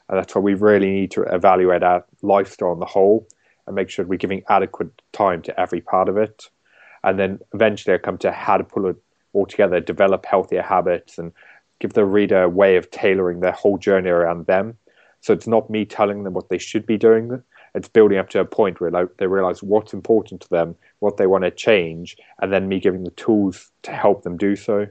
And 0.08 0.18
that's 0.18 0.34
why 0.34 0.40
we 0.40 0.54
really 0.54 0.90
need 0.90 1.10
to 1.12 1.22
evaluate 1.22 1.82
our 1.82 2.04
lifestyle 2.22 2.70
on 2.70 2.80
the 2.80 2.86
whole 2.86 3.26
and 3.66 3.74
make 3.74 3.90
sure 3.90 4.04
we're 4.04 4.18
giving 4.18 4.42
adequate 4.48 4.90
time 5.12 5.42
to 5.42 5.60
every 5.60 5.80
part 5.80 6.08
of 6.08 6.16
it. 6.16 6.50
And 7.02 7.18
then 7.18 7.38
eventually 7.54 7.94
I 7.94 7.98
come 7.98 8.18
to 8.18 8.32
how 8.32 8.56
to 8.56 8.64
pull 8.64 8.86
it 8.86 8.96
altogether, 9.36 9.78
develop 9.80 10.26
healthier 10.26 10.62
habits, 10.62 11.18
and 11.18 11.32
give 11.78 11.92
the 11.92 12.04
reader 12.04 12.42
a 12.42 12.48
way 12.48 12.76
of 12.76 12.90
tailoring 12.90 13.40
their 13.40 13.52
whole 13.52 13.78
journey 13.78 14.08
around 14.08 14.46
them. 14.46 14.76
So 15.20 15.32
it's 15.32 15.46
not 15.46 15.70
me 15.70 15.84
telling 15.84 16.24
them 16.24 16.32
what 16.32 16.48
they 16.48 16.58
should 16.58 16.86
be 16.86 16.96
doing. 16.96 17.42
It's 17.74 17.88
building 17.88 18.18
up 18.18 18.30
to 18.30 18.40
a 18.40 18.44
point 18.44 18.80
where 18.80 18.90
like, 18.90 19.16
they 19.18 19.26
realize 19.26 19.62
what's 19.62 19.92
important 19.92 20.40
to 20.42 20.48
them, 20.48 20.74
what 21.00 21.18
they 21.18 21.26
want 21.26 21.44
to 21.44 21.50
change, 21.50 22.16
and 22.40 22.52
then 22.52 22.68
me 22.68 22.80
giving 22.80 23.04
the 23.04 23.10
tools 23.10 23.70
to 23.82 23.92
help 23.92 24.22
them 24.22 24.36
do 24.36 24.56
so. 24.56 24.86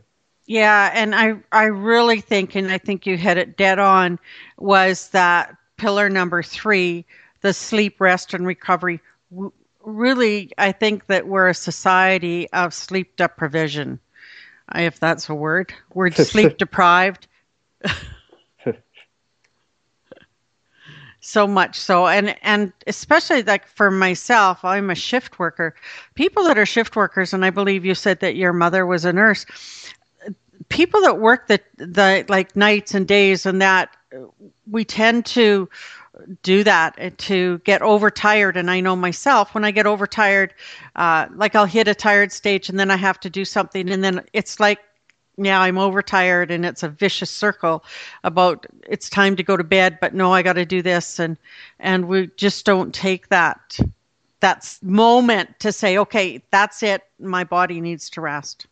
Yeah, 0.46 0.92
and 0.94 1.16
I 1.16 1.38
I 1.52 1.64
really 1.64 2.22
think, 2.22 2.56
and 2.56 2.72
I 2.72 2.78
think 2.78 3.08
you 3.08 3.18
hit 3.18 3.38
it 3.38 3.58
dead 3.58 3.80
on, 3.80 4.20
was 4.60 5.10
that 5.10 5.56
pillar 5.78 6.10
number 6.10 6.44
three, 6.44 7.06
the 7.42 7.54
sleep, 7.54 8.00
rest, 8.00 8.36
and 8.36 8.46
recovery. 8.46 9.00
Really, 9.84 10.52
I 10.60 10.72
think 10.72 11.08
that 11.08 11.28
we're 11.28 11.50
a 11.50 11.56
society 11.56 12.48
of 12.52 12.74
sleep 12.74 13.16
deprivation 13.16 14.00
if 14.74 15.00
that's 15.00 15.30
a 15.30 15.36
word. 15.36 15.74
We're 15.94 16.12
sleep 16.12 16.58
deprived. 16.58 17.28
so 21.20 21.48
much 21.48 21.80
so 21.80 22.06
and 22.06 22.36
and 22.44 22.72
especially 22.86 23.42
like 23.42 23.66
for 23.68 23.90
myself 23.90 24.64
i'm 24.64 24.92
a 24.92 24.96
shift 24.96 25.40
worker 25.40 25.74
people 26.14 26.44
that 26.44 26.56
are 26.56 26.68
shift 26.68 26.96
workers 26.96 27.34
and 27.34 27.44
i 27.44 27.50
believe 27.50 27.84
you 27.84 27.96
said 27.96 28.20
that 28.20 28.36
your 28.36 28.54
mother 28.54 28.86
was 28.86 29.06
a 29.06 29.12
nurse 29.12 29.44
people 30.70 31.02
that 31.02 31.20
work 31.20 31.48
the 31.48 31.60
the 31.78 32.24
like 32.30 32.56
nights 32.56 32.94
and 32.94 33.08
days 33.08 33.46
and 33.46 33.60
that 33.60 33.96
we 34.70 34.86
tend 34.86 35.26
to 35.26 35.68
do 36.44 36.64
that 36.64 37.18
to 37.18 37.60
get 37.60 37.82
overtired. 37.82 38.58
And 38.58 38.70
I 38.72 38.80
know 38.80 38.96
myself 38.96 39.54
when 39.54 39.66
I 39.66 39.72
get 39.72 39.86
overtired, 39.86 40.54
uh, 40.96 41.28
like 41.36 41.56
I'll 41.56 41.66
hit 41.66 41.88
a 41.88 41.96
tired 41.96 42.32
stage 42.32 42.70
and 42.70 42.80
then 42.80 42.92
I 42.92 42.96
have 42.96 43.20
to 43.22 43.30
do 43.30 43.46
something. 43.46 43.90
And 43.90 44.04
then 44.04 44.24
it's 44.34 44.60
like, 44.60 44.80
yeah, 45.38 45.60
I'm 45.60 45.78
overtired 45.78 46.52
and 46.52 46.66
it's 46.66 46.84
a 46.84 46.90
vicious 46.90 47.30
circle 47.30 47.84
about 48.24 48.66
it's 48.88 49.10
time 49.10 49.36
to 49.36 49.44
go 49.44 49.58
to 49.58 49.64
bed, 49.64 49.98
but 50.00 50.14
no, 50.14 50.34
I 50.34 50.42
got 50.42 50.54
to 50.54 50.66
do 50.66 50.82
this. 50.82 51.20
And, 51.20 51.38
and 51.80 52.08
we 52.08 52.28
just 52.38 52.66
don't 52.66 52.94
take 52.94 53.28
that, 53.30 53.78
that 54.40 54.78
moment 54.82 55.60
to 55.60 55.72
say, 55.72 55.98
okay, 55.98 56.42
that's 56.52 56.84
it. 56.84 57.02
My 57.20 57.44
body 57.44 57.82
needs 57.82 58.10
to 58.12 58.22
rest. 58.22 58.68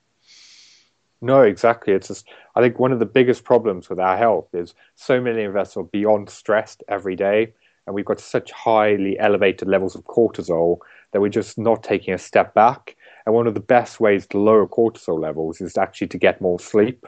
No, 1.24 1.42
exactly. 1.42 1.94
It's 1.94 2.10
just 2.10 2.28
I 2.56 2.62
think 2.62 2.80
one 2.80 2.92
of 2.92 3.00
the 3.00 3.06
biggest 3.06 3.46
problems 3.46 3.90
with 3.90 3.98
our 4.00 4.18
health 4.18 4.54
is 4.54 4.76
so 4.96 5.22
many 5.22 5.44
of 5.46 5.56
us 5.56 5.78
are 5.78 5.84
beyond 5.84 6.30
stressed 6.30 6.84
every 6.90 7.16
day, 7.16 7.54
and 7.88 7.96
we've 7.96 8.04
got 8.06 8.20
such 8.20 8.52
highly 8.52 9.18
elevated 9.20 9.70
levels 9.70 9.96
of 9.96 10.04
cortisol 10.04 10.80
that 11.14 11.22
we're 11.22 11.30
just 11.30 11.58
not 11.58 11.82
taking 11.82 12.14
a 12.14 12.18
step 12.18 12.54
back. 12.54 12.98
And 13.26 13.34
one 13.34 13.48
of 13.48 13.54
the 13.54 13.62
best 13.62 14.02
ways 14.02 14.28
to 14.28 14.38
lower 14.38 14.68
cortisol 14.68 15.18
levels 15.18 15.62
is 15.62 15.78
actually 15.78 16.08
to 16.08 16.18
get 16.18 16.42
more 16.42 16.60
sleep. 16.60 17.08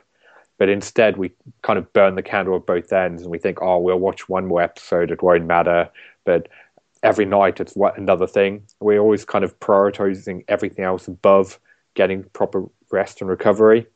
But 0.57 0.69
instead, 0.69 1.17
we 1.17 1.33
kind 1.63 1.77
of 1.77 1.91
burn 1.93 2.15
the 2.15 2.23
candle 2.23 2.55
at 2.55 2.65
both 2.65 2.93
ends, 2.93 3.23
and 3.23 3.31
we 3.31 3.39
think, 3.39 3.61
"Oh, 3.61 3.79
we'll 3.79 3.99
watch 3.99 4.29
one 4.29 4.47
more 4.47 4.61
episode; 4.61 5.11
it 5.11 5.21
won't 5.23 5.45
matter." 5.45 5.89
But 6.23 6.47
every 7.03 7.25
night, 7.25 7.59
it's 7.59 7.75
another 7.97 8.27
thing. 8.27 8.63
We're 8.79 8.99
always 9.01 9.25
kind 9.25 9.45
of 9.45 9.59
prioritizing 9.59 10.45
everything 10.47 10.85
else 10.85 11.07
above 11.09 11.59
getting 11.95 12.23
proper 12.33 12.65
rest 12.91 13.21
and 13.21 13.29
recovery. 13.29 13.87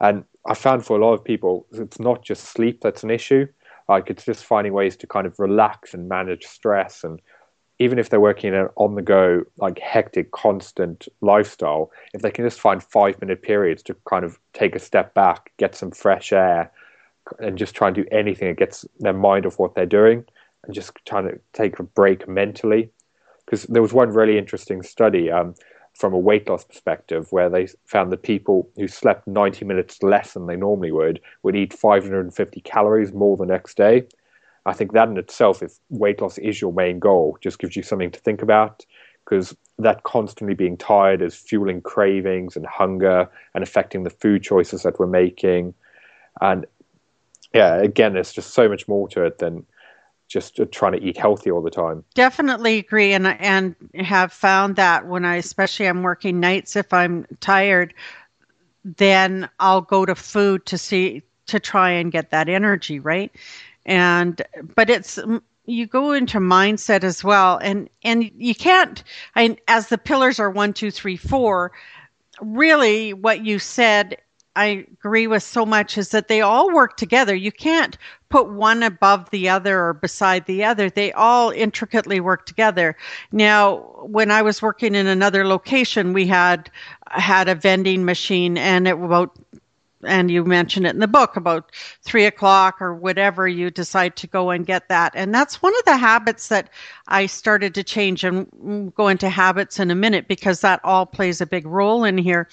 And 0.00 0.24
I 0.46 0.54
found 0.54 0.84
for 0.84 0.96
a 0.96 1.04
lot 1.04 1.14
of 1.14 1.24
people, 1.24 1.66
it's 1.72 1.98
not 1.98 2.22
just 2.22 2.44
sleep 2.44 2.80
that's 2.80 3.02
an 3.02 3.10
issue. 3.10 3.46
Like 3.88 4.10
it's 4.10 4.24
just 4.24 4.44
finding 4.44 4.72
ways 4.72 4.96
to 4.98 5.06
kind 5.06 5.26
of 5.26 5.38
relax 5.38 5.94
and 5.94 6.08
manage 6.08 6.44
stress. 6.44 7.04
And 7.04 7.20
even 7.78 7.98
if 7.98 8.10
they're 8.10 8.20
working 8.20 8.48
in 8.48 8.54
an 8.54 8.68
on 8.76 8.94
the 8.94 9.02
go, 9.02 9.44
like 9.56 9.78
hectic, 9.78 10.30
constant 10.30 11.08
lifestyle, 11.20 11.90
if 12.12 12.22
they 12.22 12.30
can 12.30 12.44
just 12.44 12.60
find 12.60 12.82
five 12.82 13.20
minute 13.20 13.42
periods 13.42 13.82
to 13.84 13.96
kind 14.08 14.24
of 14.24 14.38
take 14.52 14.74
a 14.74 14.80
step 14.80 15.14
back, 15.14 15.52
get 15.56 15.74
some 15.74 15.90
fresh 15.90 16.32
air, 16.32 16.70
and 17.38 17.58
just 17.58 17.74
try 17.74 17.88
and 17.88 17.94
do 17.94 18.04
anything 18.10 18.48
that 18.48 18.58
gets 18.58 18.84
their 19.00 19.12
mind 19.12 19.46
off 19.46 19.58
what 19.58 19.74
they're 19.74 19.86
doing 19.86 20.24
and 20.64 20.74
just 20.74 20.92
trying 21.06 21.28
to 21.28 21.38
take 21.52 21.78
a 21.78 21.82
break 21.82 22.28
mentally. 22.28 22.90
Because 23.44 23.64
there 23.64 23.82
was 23.82 23.94
one 23.94 24.10
really 24.10 24.36
interesting 24.36 24.82
study. 24.82 25.30
Um, 25.30 25.54
from 25.98 26.14
a 26.14 26.18
weight 26.18 26.48
loss 26.48 26.64
perspective, 26.64 27.26
where 27.32 27.50
they 27.50 27.66
found 27.84 28.12
that 28.12 28.22
people 28.22 28.70
who 28.76 28.86
slept 28.86 29.26
90 29.26 29.64
minutes 29.64 30.00
less 30.02 30.32
than 30.32 30.46
they 30.46 30.54
normally 30.54 30.92
would 30.92 31.20
would 31.42 31.56
eat 31.56 31.74
550 31.74 32.60
calories 32.60 33.12
more 33.12 33.36
the 33.36 33.44
next 33.44 33.76
day. 33.76 34.04
I 34.64 34.74
think 34.74 34.92
that 34.92 35.08
in 35.08 35.18
itself, 35.18 35.60
if 35.60 35.72
weight 35.90 36.20
loss 36.20 36.38
is 36.38 36.60
your 36.60 36.72
main 36.72 37.00
goal, 37.00 37.36
just 37.40 37.58
gives 37.58 37.74
you 37.74 37.82
something 37.82 38.12
to 38.12 38.20
think 38.20 38.42
about 38.42 38.86
because 39.24 39.56
that 39.78 40.04
constantly 40.04 40.54
being 40.54 40.76
tired 40.76 41.20
is 41.20 41.34
fueling 41.34 41.80
cravings 41.80 42.56
and 42.56 42.64
hunger 42.64 43.28
and 43.54 43.64
affecting 43.64 44.04
the 44.04 44.10
food 44.10 44.42
choices 44.42 44.84
that 44.84 44.98
we're 44.98 45.06
making. 45.06 45.74
And 46.40 46.64
yeah, 47.52 47.76
again, 47.76 48.12
there's 48.12 48.32
just 48.32 48.54
so 48.54 48.68
much 48.68 48.86
more 48.86 49.08
to 49.08 49.24
it 49.24 49.38
than 49.38 49.66
just 50.28 50.60
uh, 50.60 50.66
trying 50.70 50.92
to 50.92 51.02
eat 51.02 51.16
healthy 51.16 51.50
all 51.50 51.62
the 51.62 51.70
time. 51.70 52.04
Definitely 52.14 52.78
agree, 52.78 53.12
and 53.12 53.26
and 53.26 53.74
have 53.94 54.32
found 54.32 54.76
that 54.76 55.06
when 55.06 55.24
I, 55.24 55.36
especially, 55.36 55.86
I'm 55.86 56.02
working 56.02 56.38
nights. 56.38 56.76
If 56.76 56.92
I'm 56.92 57.26
tired, 57.40 57.94
then 58.84 59.48
I'll 59.58 59.80
go 59.80 60.06
to 60.06 60.14
food 60.14 60.66
to 60.66 60.78
see 60.78 61.22
to 61.46 61.58
try 61.58 61.90
and 61.90 62.12
get 62.12 62.30
that 62.30 62.48
energy 62.48 63.00
right. 63.00 63.32
And 63.86 64.40
but 64.76 64.90
it's 64.90 65.18
you 65.64 65.86
go 65.86 66.12
into 66.12 66.38
mindset 66.38 67.04
as 67.04 67.24
well, 67.24 67.58
and 67.58 67.88
and 68.02 68.30
you 68.36 68.54
can't. 68.54 69.02
I, 69.34 69.56
as 69.66 69.88
the 69.88 69.98
pillars 69.98 70.38
are 70.38 70.50
one, 70.50 70.72
two, 70.72 70.90
three, 70.90 71.16
four. 71.16 71.72
Really, 72.40 73.12
what 73.14 73.44
you 73.44 73.58
said 73.58 74.16
I 74.58 74.86
agree 74.92 75.28
with 75.28 75.44
so 75.44 75.64
much 75.64 75.96
is 75.96 76.08
that 76.08 76.26
they 76.26 76.40
all 76.40 76.74
work 76.74 76.96
together. 76.96 77.32
You 77.32 77.52
can't 77.52 77.96
put 78.28 78.48
one 78.48 78.82
above 78.82 79.30
the 79.30 79.48
other 79.48 79.78
or 79.78 79.94
beside 79.94 80.46
the 80.46 80.64
other. 80.64 80.90
They 80.90 81.12
all 81.12 81.50
intricately 81.50 82.18
work 82.18 82.44
together. 82.44 82.96
Now, 83.30 83.76
when 84.02 84.32
I 84.32 84.42
was 84.42 84.60
working 84.60 84.96
in 84.96 85.06
another 85.06 85.46
location, 85.46 86.12
we 86.12 86.26
had 86.26 86.72
had 87.06 87.48
a 87.48 87.54
vending 87.54 88.04
machine 88.04 88.58
and 88.58 88.88
it 88.88 88.94
about 88.94 89.30
and 90.04 90.30
you 90.30 90.44
mentioned 90.44 90.86
it 90.86 90.94
in 90.94 91.00
the 91.00 91.08
book 91.08 91.36
about 91.36 91.72
three 92.02 92.24
o'clock 92.24 92.80
or 92.80 92.94
whatever 92.94 93.48
you 93.48 93.70
decide 93.70 94.16
to 94.16 94.26
go 94.26 94.50
and 94.50 94.66
get 94.66 94.88
that. 94.88 95.12
And 95.14 95.34
that's 95.34 95.60
one 95.60 95.74
of 95.76 95.84
the 95.84 95.96
habits 95.96 96.48
that 96.48 96.70
I 97.08 97.26
started 97.26 97.74
to 97.74 97.82
change 97.82 98.24
and 98.24 98.94
go 98.94 99.08
into 99.08 99.28
habits 99.28 99.78
in 99.80 99.90
a 99.90 99.96
minute 99.96 100.28
because 100.28 100.60
that 100.60 100.80
all 100.84 101.06
plays 101.06 101.40
a 101.40 101.46
big 101.46 101.66
role 101.66 102.04
in 102.04 102.18
here. 102.18 102.48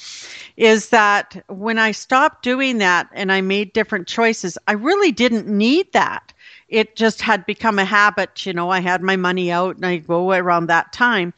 Is 0.58 0.90
that 0.90 1.44
when 1.48 1.78
I 1.78 1.92
stopped 1.92 2.44
doing 2.44 2.80
that 2.80 3.10
and 3.14 3.32
I 3.32 3.42
made 3.42 3.74
different 3.74 4.08
choices, 4.08 4.58
I 4.68 4.74
really 4.74 5.12
didn't 5.12 5.48
need 5.48 5.92
that. 5.94 6.34
It 6.68 6.96
just 6.96 7.22
had 7.22 7.46
become 7.46 7.78
a 7.78 7.86
habit. 7.86 8.46
You 8.46 8.54
know, 8.54 8.72
I 8.72 8.80
had 8.80 9.04
my 9.04 9.16
money 9.16 9.52
out 9.52 9.76
and 9.76 9.86
I 9.86 9.98
go 9.98 10.32
around 10.32 10.66
that 10.68 10.94
time. 10.94 11.34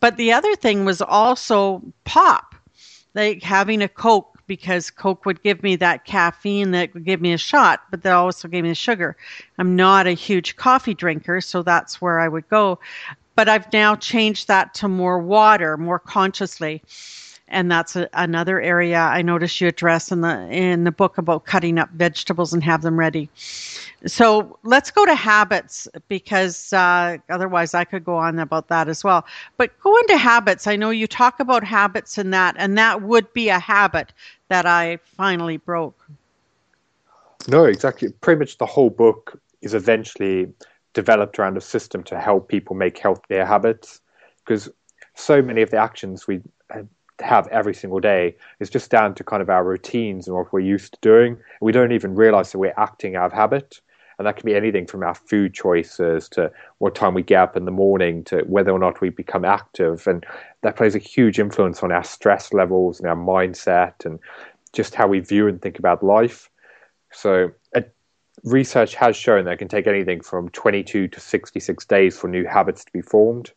But 0.00 0.16
the 0.16 0.32
other 0.32 0.56
thing 0.56 0.84
was 0.84 1.00
also 1.00 1.82
pop 2.04 2.54
like 3.14 3.42
having 3.42 3.80
a 3.80 3.88
coke 3.88 4.35
because 4.46 4.90
Coke 4.90 5.24
would 5.26 5.42
give 5.42 5.62
me 5.62 5.76
that 5.76 6.04
caffeine 6.04 6.70
that 6.72 6.94
would 6.94 7.04
give 7.04 7.20
me 7.20 7.32
a 7.32 7.38
shot, 7.38 7.82
but 7.90 8.02
that 8.02 8.12
also 8.12 8.48
gave 8.48 8.62
me 8.62 8.70
the 8.70 8.74
sugar. 8.74 9.16
I'm 9.58 9.76
not 9.76 10.06
a 10.06 10.12
huge 10.12 10.56
coffee 10.56 10.94
drinker, 10.94 11.40
so 11.40 11.62
that's 11.62 12.00
where 12.00 12.20
I 12.20 12.28
would 12.28 12.48
go. 12.48 12.78
But 13.34 13.48
I've 13.48 13.70
now 13.72 13.96
changed 13.96 14.48
that 14.48 14.74
to 14.74 14.88
more 14.88 15.18
water, 15.18 15.76
more 15.76 15.98
consciously 15.98 16.82
and 17.48 17.70
that's 17.70 17.96
a, 17.96 18.08
another 18.14 18.60
area 18.60 18.98
I 18.98 19.22
noticed 19.22 19.60
you 19.60 19.68
address 19.68 20.10
in 20.10 20.20
the 20.20 20.48
in 20.50 20.84
the 20.84 20.90
book 20.90 21.18
about 21.18 21.44
cutting 21.44 21.78
up 21.78 21.90
vegetables 21.90 22.52
and 22.52 22.62
have 22.64 22.82
them 22.82 22.98
ready. 22.98 23.28
So 24.06 24.58
let's 24.62 24.90
go 24.90 25.06
to 25.06 25.14
habits 25.14 25.88
because 26.08 26.72
uh, 26.72 27.18
otherwise 27.30 27.74
I 27.74 27.84
could 27.84 28.04
go 28.04 28.16
on 28.16 28.38
about 28.38 28.68
that 28.68 28.88
as 28.88 29.02
well. 29.02 29.24
But 29.56 29.78
go 29.80 29.96
into 29.98 30.16
habits. 30.16 30.66
I 30.66 30.76
know 30.76 30.90
you 30.90 31.06
talk 31.06 31.40
about 31.40 31.64
habits 31.64 32.18
in 32.18 32.30
that, 32.30 32.56
and 32.58 32.76
that 32.78 33.02
would 33.02 33.32
be 33.32 33.48
a 33.48 33.58
habit 33.58 34.12
that 34.48 34.66
I 34.66 34.98
finally 35.16 35.56
broke. 35.56 35.98
No, 37.48 37.64
exactly. 37.64 38.10
Pretty 38.20 38.38
much 38.38 38.58
the 38.58 38.66
whole 38.66 38.90
book 38.90 39.40
is 39.62 39.74
eventually 39.74 40.52
developed 40.94 41.38
around 41.38 41.56
a 41.56 41.60
system 41.60 42.02
to 42.04 42.18
help 42.18 42.48
people 42.48 42.74
make 42.74 42.98
healthier 42.98 43.44
habits 43.44 44.00
because 44.44 44.68
so 45.14 45.42
many 45.42 45.62
of 45.62 45.70
the 45.70 45.76
actions 45.76 46.26
we 46.26 46.40
have 47.20 47.46
every 47.48 47.74
single 47.74 48.00
day 48.00 48.36
is 48.60 48.70
just 48.70 48.90
down 48.90 49.14
to 49.14 49.24
kind 49.24 49.42
of 49.42 49.50
our 49.50 49.64
routines 49.64 50.26
and 50.26 50.36
what 50.36 50.52
we're 50.52 50.60
used 50.60 50.94
to 50.94 50.98
doing. 51.00 51.36
We 51.60 51.72
don't 51.72 51.92
even 51.92 52.14
realize 52.14 52.52
that 52.52 52.58
we're 52.58 52.74
acting 52.76 53.16
out 53.16 53.26
of 53.26 53.32
habit. 53.32 53.80
And 54.18 54.26
that 54.26 54.36
can 54.36 54.46
be 54.46 54.54
anything 54.54 54.86
from 54.86 55.02
our 55.02 55.14
food 55.14 55.52
choices 55.52 56.28
to 56.30 56.50
what 56.78 56.94
time 56.94 57.12
we 57.12 57.22
get 57.22 57.42
up 57.42 57.56
in 57.56 57.66
the 57.66 57.70
morning 57.70 58.24
to 58.24 58.38
whether 58.46 58.70
or 58.70 58.78
not 58.78 59.02
we 59.02 59.10
become 59.10 59.44
active. 59.44 60.06
And 60.06 60.24
that 60.62 60.76
plays 60.76 60.94
a 60.94 60.98
huge 60.98 61.38
influence 61.38 61.82
on 61.82 61.92
our 61.92 62.04
stress 62.04 62.54
levels 62.54 62.98
and 62.98 63.08
our 63.08 63.16
mindset 63.16 64.06
and 64.06 64.18
just 64.72 64.94
how 64.94 65.06
we 65.06 65.20
view 65.20 65.48
and 65.48 65.60
think 65.60 65.78
about 65.78 66.02
life. 66.02 66.50
So, 67.12 67.52
research 68.44 68.94
has 68.94 69.16
shown 69.16 69.44
that 69.44 69.52
it 69.52 69.58
can 69.58 69.68
take 69.68 69.86
anything 69.86 70.20
from 70.20 70.48
22 70.50 71.08
to 71.08 71.20
66 71.20 71.84
days 71.86 72.18
for 72.18 72.28
new 72.28 72.44
habits 72.44 72.84
to 72.84 72.92
be 72.92 73.02
formed. 73.02 73.52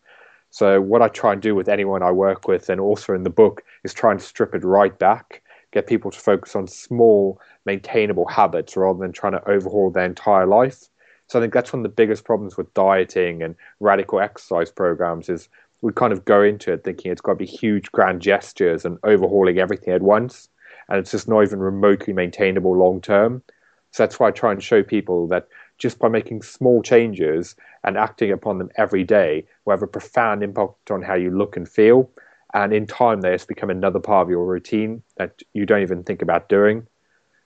So 0.50 0.82
what 0.82 1.02
I 1.02 1.08
try 1.08 1.34
and 1.34 1.42
do 1.42 1.56
with 1.56 1.70
anyone 1.70 2.02
I 2.02 2.12
work 2.12 2.48
with, 2.48 2.70
and 2.70 2.82
also 2.82 3.14
in 3.14 3.24
the 3.24 3.30
book, 3.30 3.64
is 3.84 3.94
try 3.94 4.12
and 4.12 4.22
strip 4.22 4.56
it 4.56 4.64
right 4.64 4.98
back, 4.98 5.42
get 5.72 5.88
people 5.88 6.12
to 6.12 6.20
focus 6.20 6.56
on 6.56 6.68
small, 6.68 7.40
maintainable 7.66 8.28
habits 8.28 8.76
rather 8.76 9.00
than 9.00 9.12
trying 9.12 9.34
to 9.34 9.50
overhaul 9.50 9.92
their 9.92 10.06
entire 10.06 10.48
life. 10.48 10.90
So 11.28 11.38
I 11.38 11.42
think 11.44 11.54
that's 11.54 11.72
one 11.72 11.82
of 11.82 11.84
the 11.84 11.90
biggest 11.96 12.26
problems 12.26 12.58
with 12.58 12.74
dieting 12.74 13.44
and 13.44 13.56
radical 13.80 14.20
exercise 14.20 14.72
programs 14.72 15.30
is 15.30 15.48
we 15.82 15.94
kind 15.94 16.12
of 16.12 16.26
go 16.26 16.42
into 16.42 16.74
it 16.74 16.84
thinking 16.84 17.12
it's 17.12 17.22
got 17.22 17.34
to 17.34 17.38
be 17.38 17.46
huge 17.46 17.92
grand 17.92 18.22
gestures 18.22 18.84
and 18.84 18.98
overhauling 19.04 19.60
everything 19.60 19.94
at 19.94 20.02
once, 20.02 20.50
and 20.90 20.98
it's 20.98 21.12
just 21.12 21.28
not 21.28 21.44
even 21.44 21.60
remotely 21.60 22.14
maintainable 22.14 22.76
long 22.76 23.00
term. 23.00 23.44
So 23.92 24.04
that's 24.04 24.20
why 24.20 24.28
I 24.28 24.32
try 24.32 24.52
and 24.52 24.62
show 24.62 24.84
people 24.84 25.28
that 25.28 25.48
just 25.80 25.98
by 25.98 26.10
making 26.10 26.44
small 26.44 26.84
changes 26.84 27.56
and 27.84 27.98
acting 27.98 28.32
upon 28.32 28.58
them 28.58 28.70
every 28.76 29.04
day 29.04 29.46
will 29.66 29.72
have 29.72 29.82
a 29.82 29.88
profound 29.88 30.44
impact 30.44 30.92
on 30.92 31.02
how 31.02 31.16
you 31.16 31.32
look 31.32 31.58
and 31.58 31.68
feel. 31.68 32.10
And 32.54 32.74
in 32.74 32.86
time, 32.86 33.22
they 33.22 33.32
just 33.32 33.48
become 33.48 33.70
another 33.70 34.00
part 34.00 34.26
of 34.26 34.30
your 34.30 34.46
routine 34.46 35.02
that 35.18 35.42
you 35.54 35.66
don't 35.66 35.82
even 35.82 36.04
think 36.04 36.22
about 36.22 36.50
doing. 36.50 36.86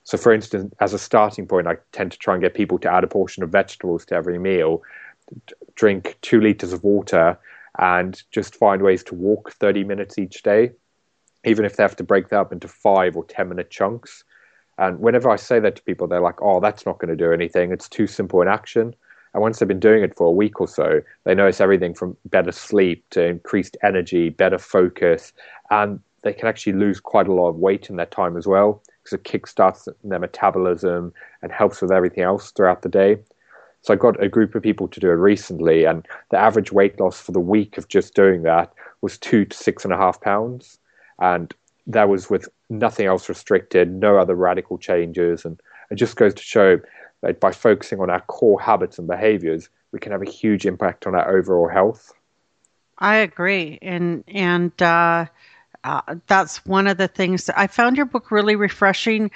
So, 0.05 0.17
for 0.17 0.33
instance, 0.33 0.73
as 0.79 0.93
a 0.93 0.99
starting 0.99 1.47
point, 1.47 1.67
I 1.67 1.77
tend 1.91 2.11
to 2.11 2.17
try 2.17 2.33
and 2.33 2.43
get 2.43 2.53
people 2.53 2.79
to 2.79 2.91
add 2.91 3.03
a 3.03 3.07
portion 3.07 3.43
of 3.43 3.49
vegetables 3.49 4.05
to 4.07 4.15
every 4.15 4.39
meal, 4.39 4.81
drink 5.75 6.17
two 6.21 6.41
liters 6.41 6.73
of 6.73 6.83
water, 6.83 7.37
and 7.77 8.21
just 8.31 8.55
find 8.55 8.81
ways 8.81 9.03
to 9.03 9.15
walk 9.15 9.53
30 9.53 9.83
minutes 9.83 10.17
each 10.17 10.43
day, 10.43 10.71
even 11.45 11.65
if 11.65 11.75
they 11.75 11.83
have 11.83 11.95
to 11.97 12.03
break 12.03 12.29
that 12.29 12.39
up 12.39 12.51
into 12.51 12.67
five 12.67 13.15
or 13.15 13.25
10 13.25 13.49
minute 13.49 13.69
chunks. 13.69 14.23
And 14.77 14.99
whenever 14.99 15.29
I 15.29 15.35
say 15.35 15.59
that 15.59 15.75
to 15.75 15.83
people, 15.83 16.07
they're 16.07 16.19
like, 16.19 16.41
oh, 16.41 16.59
that's 16.59 16.85
not 16.85 16.99
going 16.99 17.15
to 17.15 17.15
do 17.15 17.31
anything. 17.31 17.71
It's 17.71 17.89
too 17.89 18.07
simple 18.07 18.41
in 18.41 18.47
action. 18.47 18.95
And 19.33 19.41
once 19.41 19.59
they've 19.59 19.67
been 19.67 19.79
doing 19.79 20.03
it 20.03 20.15
for 20.15 20.27
a 20.27 20.31
week 20.31 20.61
or 20.61 20.67
so, 20.67 21.01
they 21.23 21.33
notice 21.33 21.61
everything 21.61 21.93
from 21.93 22.15
better 22.25 22.51
sleep 22.51 23.03
to 23.11 23.23
increased 23.23 23.77
energy, 23.83 24.29
better 24.29 24.59
focus, 24.59 25.33
and 25.71 25.99
they 26.21 26.33
can 26.33 26.47
actually 26.47 26.73
lose 26.73 26.99
quite 26.99 27.27
a 27.27 27.33
lot 27.33 27.49
of 27.49 27.57
weight 27.57 27.89
in 27.89 27.97
that 27.97 28.11
time 28.11 28.37
as 28.37 28.47
well 28.47 28.81
because 29.03 29.19
it 29.19 29.23
kickstarts 29.23 29.87
their 30.03 30.19
metabolism 30.19 31.13
and 31.41 31.51
helps 31.51 31.81
with 31.81 31.91
everything 31.91 32.23
else 32.23 32.51
throughout 32.51 32.81
the 32.81 32.89
day. 32.89 33.17
So 33.81 33.93
I 33.93 33.97
got 33.97 34.23
a 34.23 34.29
group 34.29 34.55
of 34.55 34.63
people 34.63 34.87
to 34.87 34.99
do 34.99 35.09
it 35.09 35.15
recently, 35.15 35.83
and 35.83 36.07
the 36.31 36.37
average 36.37 36.71
weight 36.71 36.99
loss 36.99 37.19
for 37.19 37.33
the 37.33 37.39
week 37.39 37.77
of 37.77 37.89
just 37.89 38.13
doing 38.13 38.43
that 38.43 38.71
was 39.01 39.17
two 39.17 39.43
to 39.45 39.57
six 39.57 39.83
and 39.83 39.93
a 39.93 39.97
half 39.97 40.21
pounds. 40.21 40.79
And 41.19 41.53
that 41.87 42.09
was 42.09 42.29
with 42.29 42.47
nothing 42.69 43.05
else 43.05 43.27
restricted, 43.29 43.91
no 43.91 44.17
other 44.17 44.35
radical 44.35 44.77
changes. 44.77 45.45
And 45.45 45.59
it 45.91 45.95
just 45.95 46.15
goes 46.15 46.33
to 46.33 46.41
show 46.41 46.79
that 47.21 47.39
by 47.39 47.51
focusing 47.51 47.99
on 47.99 48.09
our 48.09 48.21
core 48.21 48.61
habits 48.61 48.97
and 48.97 49.07
behaviors, 49.07 49.69
we 49.91 49.99
can 49.99 50.11
have 50.11 50.21
a 50.21 50.29
huge 50.29 50.65
impact 50.65 51.05
on 51.05 51.15
our 51.15 51.37
overall 51.37 51.67
health. 51.67 52.13
I 52.99 53.17
agree. 53.17 53.79
And, 53.81 54.23
and, 54.27 54.81
uh, 54.81 55.25
uh, 55.83 56.15
that's 56.27 56.65
one 56.65 56.87
of 56.87 56.97
the 56.97 57.09
things 57.09 57.49
I 57.49 57.67
found 57.67 57.97
your 57.97 58.05
book 58.05 58.31
really 58.31 58.55
refreshing 58.55 59.31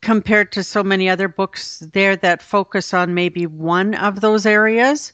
compared 0.00 0.52
to 0.52 0.62
so 0.62 0.84
many 0.84 1.08
other 1.08 1.26
books 1.26 1.80
there 1.92 2.14
that 2.16 2.40
focus 2.40 2.94
on 2.94 3.14
maybe 3.14 3.46
one 3.46 3.94
of 3.94 4.20
those 4.20 4.46
areas. 4.46 5.12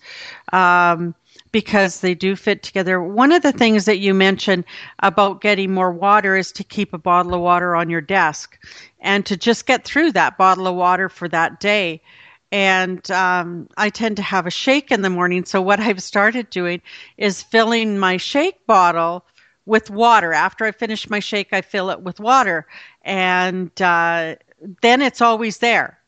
Um, 0.53 1.15
because 1.55 2.01
they 2.01 2.17
do 2.17 2.35
fit 2.35 2.65
together. 2.65 3.01
One 3.01 3.31
of 3.31 3.43
the 3.43 3.53
things 3.53 3.85
that 3.85 4.01
you 4.01 4.13
mentioned 4.13 4.65
about 4.99 5.41
getting 5.41 5.73
more 5.73 5.93
water 5.93 6.35
is 6.35 6.51
to 6.51 6.65
keep 6.65 6.93
a 6.93 6.99
bottle 6.99 7.33
of 7.33 7.43
water 7.43 7.77
on 7.77 7.89
your 7.89 8.01
desk 8.01 8.59
and 8.99 9.25
to 9.27 9.37
just 9.37 9.65
get 9.65 9.85
through 9.85 10.11
that 10.13 10.37
bottle 10.37 10.67
of 10.67 10.75
water 10.75 11.09
for 11.09 11.29
that 11.29 11.61
day. 11.61 12.03
And 12.51 13.09
um, 13.13 13.69
I 13.77 13.89
tend 13.89 14.17
to 14.17 14.23
have 14.23 14.49
a 14.49 14.51
shake 14.51 14.91
in 14.91 15.03
the 15.03 15.11
morning. 15.11 15.45
So, 15.45 15.63
what 15.63 15.79
I've 15.89 16.03
started 16.03 16.51
doing 16.51 16.83
is 17.19 17.41
filling 17.41 18.01
my 18.01 18.17
shake 18.17 18.67
bottle 18.67 19.25
with 19.65 19.91
water. 19.91 20.33
After 20.33 20.65
I 20.65 20.73
finish 20.73 21.09
my 21.09 21.21
shake, 21.21 21.53
I 21.53 21.61
fill 21.61 21.89
it 21.91 22.01
with 22.01 22.19
water. 22.19 22.67
And 23.03 23.71
uh, 23.81 24.35
then 24.83 25.03
it's 25.03 25.21
always 25.21 25.59
there 25.59 26.01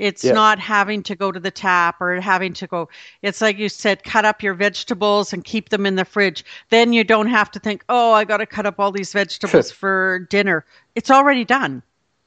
It's 0.00 0.24
yeah. 0.24 0.32
not 0.32 0.58
having 0.58 1.02
to 1.04 1.14
go 1.14 1.30
to 1.30 1.38
the 1.38 1.50
tap 1.50 2.00
or 2.00 2.20
having 2.22 2.54
to 2.54 2.66
go. 2.66 2.88
It's 3.20 3.42
like 3.42 3.58
you 3.58 3.68
said, 3.68 4.02
cut 4.02 4.24
up 4.24 4.42
your 4.42 4.54
vegetables 4.54 5.34
and 5.34 5.44
keep 5.44 5.68
them 5.68 5.84
in 5.84 5.96
the 5.96 6.06
fridge. 6.06 6.42
Then 6.70 6.94
you 6.94 7.04
don't 7.04 7.26
have 7.26 7.50
to 7.50 7.58
think, 7.58 7.84
oh, 7.90 8.12
I 8.12 8.24
got 8.24 8.38
to 8.38 8.46
cut 8.46 8.64
up 8.64 8.80
all 8.80 8.92
these 8.92 9.12
vegetables 9.12 9.70
for 9.82 10.26
dinner. 10.30 10.64
It's 10.94 11.10
already 11.10 11.44
done. 11.44 11.82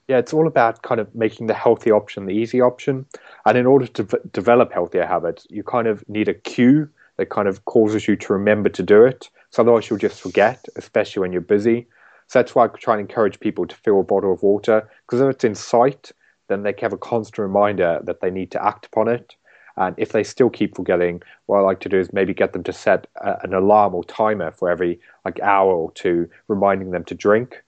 Yeah, 0.07 0.19
it's 0.19 0.33
all 0.33 0.45
about 0.45 0.83
kind 0.83 1.01
of 1.01 1.13
making 1.15 1.47
the 1.47 1.55
healthy 1.55 1.89
option 1.89 2.27
the 2.27 2.33
easy 2.33 2.61
option. 2.61 3.07
And 3.47 3.57
in 3.57 3.65
order 3.65 3.87
to 3.87 4.03
v- 4.03 4.17
develop 4.33 4.71
healthier 4.71 5.07
habits, 5.07 5.47
you 5.49 5.63
kind 5.63 5.87
of 5.87 6.07
need 6.07 6.27
a 6.27 6.35
cue 6.35 6.87
that 7.17 7.31
kind 7.31 7.47
of 7.47 7.65
causes 7.65 8.07
you 8.07 8.15
to 8.17 8.33
remember 8.33 8.69
to 8.69 8.83
do 8.83 9.03
it. 9.03 9.31
So 9.49 9.63
otherwise, 9.63 9.89
you'll 9.89 9.97
just 9.97 10.21
forget, 10.21 10.63
especially 10.75 11.21
when 11.21 11.31
you're 11.31 11.41
busy. 11.41 11.87
So 12.27 12.37
that's 12.39 12.53
why 12.53 12.65
I 12.65 12.67
try 12.67 12.93
and 12.93 13.01
encourage 13.01 13.39
people 13.39 13.65
to 13.65 13.75
fill 13.75 13.99
a 13.99 14.03
bottle 14.03 14.31
of 14.31 14.43
water 14.43 14.87
because 15.05 15.21
if 15.21 15.29
it's 15.29 15.43
in 15.43 15.55
sight, 15.55 16.11
then 16.47 16.63
they 16.63 16.73
have 16.79 16.93
a 16.93 16.97
constant 16.97 17.39
reminder 17.39 18.00
that 18.03 18.21
they 18.21 18.31
need 18.31 18.51
to 18.51 18.65
act 18.65 18.85
upon 18.85 19.07
it. 19.07 19.35
And 19.75 19.95
if 19.97 20.12
they 20.12 20.23
still 20.23 20.50
keep 20.50 20.75
forgetting, 20.75 21.21
what 21.47 21.57
I 21.57 21.62
like 21.62 21.79
to 21.81 21.89
do 21.89 22.00
is 22.00 22.13
maybe 22.13 22.33
get 22.33 22.53
them 22.53 22.63
to 22.63 22.73
set 22.73 23.07
a, 23.21 23.38
an 23.43 23.53
alarm 23.53 23.95
or 23.95 24.03
timer 24.03 24.51
for 24.51 24.69
every 24.69 25.00
like 25.25 25.39
hour 25.39 25.73
or 25.73 25.91
two, 25.93 26.29
reminding 26.47 26.91
them 26.91 27.03
to 27.05 27.15
drink. 27.15 27.63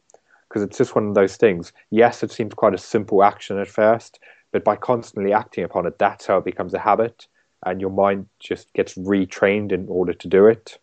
Because 0.48 0.62
it's 0.62 0.78
just 0.78 0.96
one 0.96 1.08
of 1.08 1.16
those 1.16 1.36
things. 1.36 1.74
Yes, 1.90 2.22
it 2.22 2.32
seems 2.32 2.54
quite 2.54 2.76
a 2.76 2.78
simple 2.78 3.24
action 3.24 3.58
at 3.58 3.68
first, 3.68 4.20
but 4.52 4.64
by 4.64 4.76
constantly 4.76 5.34
acting 5.34 5.64
upon 5.64 5.88
it, 5.88 5.98
that's 5.98 6.28
how 6.28 6.38
it 6.38 6.46
becomes 6.46 6.74
a 6.74 6.80
habit, 6.80 7.28
and 7.66 7.82
your 7.82 7.90
mind 7.90 8.28
just 8.40 8.72
gets 8.74 8.94
retrained 8.94 9.72
in 9.72 9.88
order 9.90 10.14
to 10.14 10.28
do 10.28 10.46
it. 10.46 10.78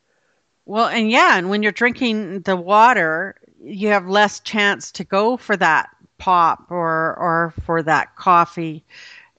Well, 0.66 0.88
and 0.88 1.11
yeah, 1.11 1.38
and 1.38 1.49
when 1.49 1.62
you're 1.62 1.72
drinking 1.72 2.40
the 2.40 2.56
water, 2.56 3.37
you 3.62 3.88
have 3.88 4.08
less 4.08 4.40
chance 4.40 4.92
to 4.92 5.04
go 5.04 5.37
for 5.37 5.56
that 5.56 5.88
pop 6.22 6.70
or 6.70 7.16
or 7.18 7.52
for 7.66 7.82
that 7.82 8.14
coffee. 8.14 8.84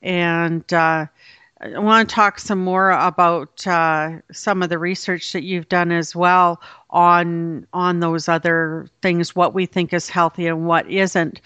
And 0.02 0.72
uh, 0.74 1.06
I 1.62 1.80
want 1.80 2.10
to 2.10 2.14
talk 2.14 2.40
some 2.40 2.62
more 2.62 2.92
about 2.92 3.66
uh, 3.66 4.18
some 4.34 4.62
of 4.62 4.68
the 4.68 4.78
research 4.78 5.32
that 5.32 5.44
you've 5.44 5.70
done 5.70 5.94
as 5.94 6.14
well 6.14 6.62
on 6.90 7.66
on 7.72 8.02
those 8.02 8.28
other 8.28 8.90
things, 9.02 9.34
what 9.34 9.54
we 9.54 9.66
think 9.66 9.94
is 9.94 10.10
healthy 10.10 10.46
and 10.46 10.68
what 10.68 10.90
isn't. 10.92 11.40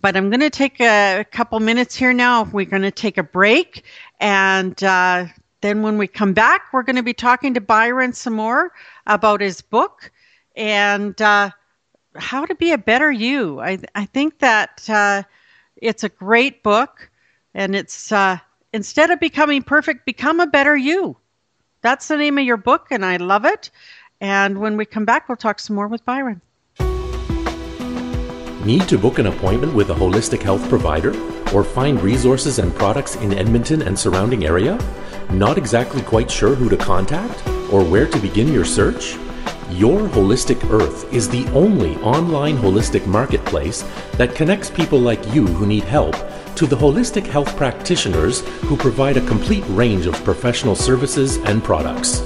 But 0.00 0.16
I'm 0.16 0.30
going 0.30 0.38
to 0.40 0.50
take 0.50 0.80
a 0.80 1.26
couple 1.32 1.58
minutes 1.58 1.96
here 1.96 2.12
now. 2.12 2.44
We're 2.44 2.64
going 2.64 2.82
to 2.82 2.92
take 2.92 3.18
a 3.18 3.24
break, 3.24 3.82
and 4.20 4.80
uh, 4.84 5.26
then 5.60 5.82
when 5.82 5.98
we 5.98 6.06
come 6.06 6.34
back, 6.34 6.72
we're 6.72 6.84
going 6.84 6.94
to 6.94 7.02
be 7.02 7.14
talking 7.14 7.52
to 7.54 7.60
Byron 7.60 8.12
some 8.12 8.34
more 8.34 8.70
about 9.08 9.40
his 9.40 9.60
book 9.60 10.12
and 10.54 11.20
uh, 11.20 11.50
how 12.16 12.44
to 12.44 12.54
be 12.54 12.72
a 12.72 12.78
better 12.78 13.10
you. 13.10 13.60
I 13.60 13.78
I 13.94 14.06
think 14.06 14.38
that 14.38 14.88
uh, 14.88 15.22
it's 15.76 16.04
a 16.04 16.08
great 16.08 16.62
book, 16.62 17.10
and 17.54 17.74
it's 17.74 18.12
uh, 18.12 18.38
instead 18.72 19.10
of 19.10 19.20
becoming 19.20 19.62
perfect, 19.62 20.06
become 20.06 20.40
a 20.40 20.46
better 20.46 20.76
you. 20.76 21.16
That's 21.82 22.08
the 22.08 22.16
name 22.16 22.38
of 22.38 22.44
your 22.44 22.56
book, 22.56 22.86
and 22.90 23.04
I 23.04 23.16
love 23.16 23.44
it. 23.44 23.70
And 24.20 24.58
when 24.58 24.76
we 24.76 24.86
come 24.86 25.04
back, 25.04 25.28
we'll 25.28 25.36
talk 25.36 25.60
some 25.60 25.76
more 25.76 25.88
with 25.88 26.04
Byron. 26.04 26.40
Need 28.64 28.88
to 28.88 28.96
book 28.96 29.18
an 29.18 29.26
appointment 29.26 29.74
with 29.74 29.90
a 29.90 29.94
holistic 29.94 30.40
health 30.40 30.66
provider 30.70 31.14
or 31.54 31.62
find 31.62 32.00
resources 32.00 32.58
and 32.58 32.74
products 32.74 33.16
in 33.16 33.34
Edmonton 33.34 33.82
and 33.82 33.98
surrounding 33.98 34.46
area? 34.46 34.78
Not 35.30 35.58
exactly 35.58 36.00
quite 36.00 36.30
sure 36.30 36.54
who 36.54 36.70
to 36.70 36.76
contact 36.76 37.46
or 37.70 37.84
where 37.84 38.06
to 38.06 38.18
begin 38.18 38.50
your 38.50 38.64
search? 38.64 39.18
Your 39.76 40.08
Holistic 40.08 40.70
Earth 40.70 41.12
is 41.12 41.28
the 41.28 41.44
only 41.48 41.96
online 41.96 42.56
holistic 42.56 43.04
marketplace 43.06 43.82
that 44.12 44.36
connects 44.36 44.70
people 44.70 45.00
like 45.00 45.34
you 45.34 45.48
who 45.48 45.66
need 45.66 45.82
help 45.82 46.14
to 46.54 46.64
the 46.64 46.76
holistic 46.76 47.26
health 47.26 47.56
practitioners 47.56 48.42
who 48.68 48.76
provide 48.76 49.16
a 49.16 49.26
complete 49.26 49.64
range 49.66 50.06
of 50.06 50.14
professional 50.22 50.76
services 50.76 51.38
and 51.38 51.64
products. 51.64 52.20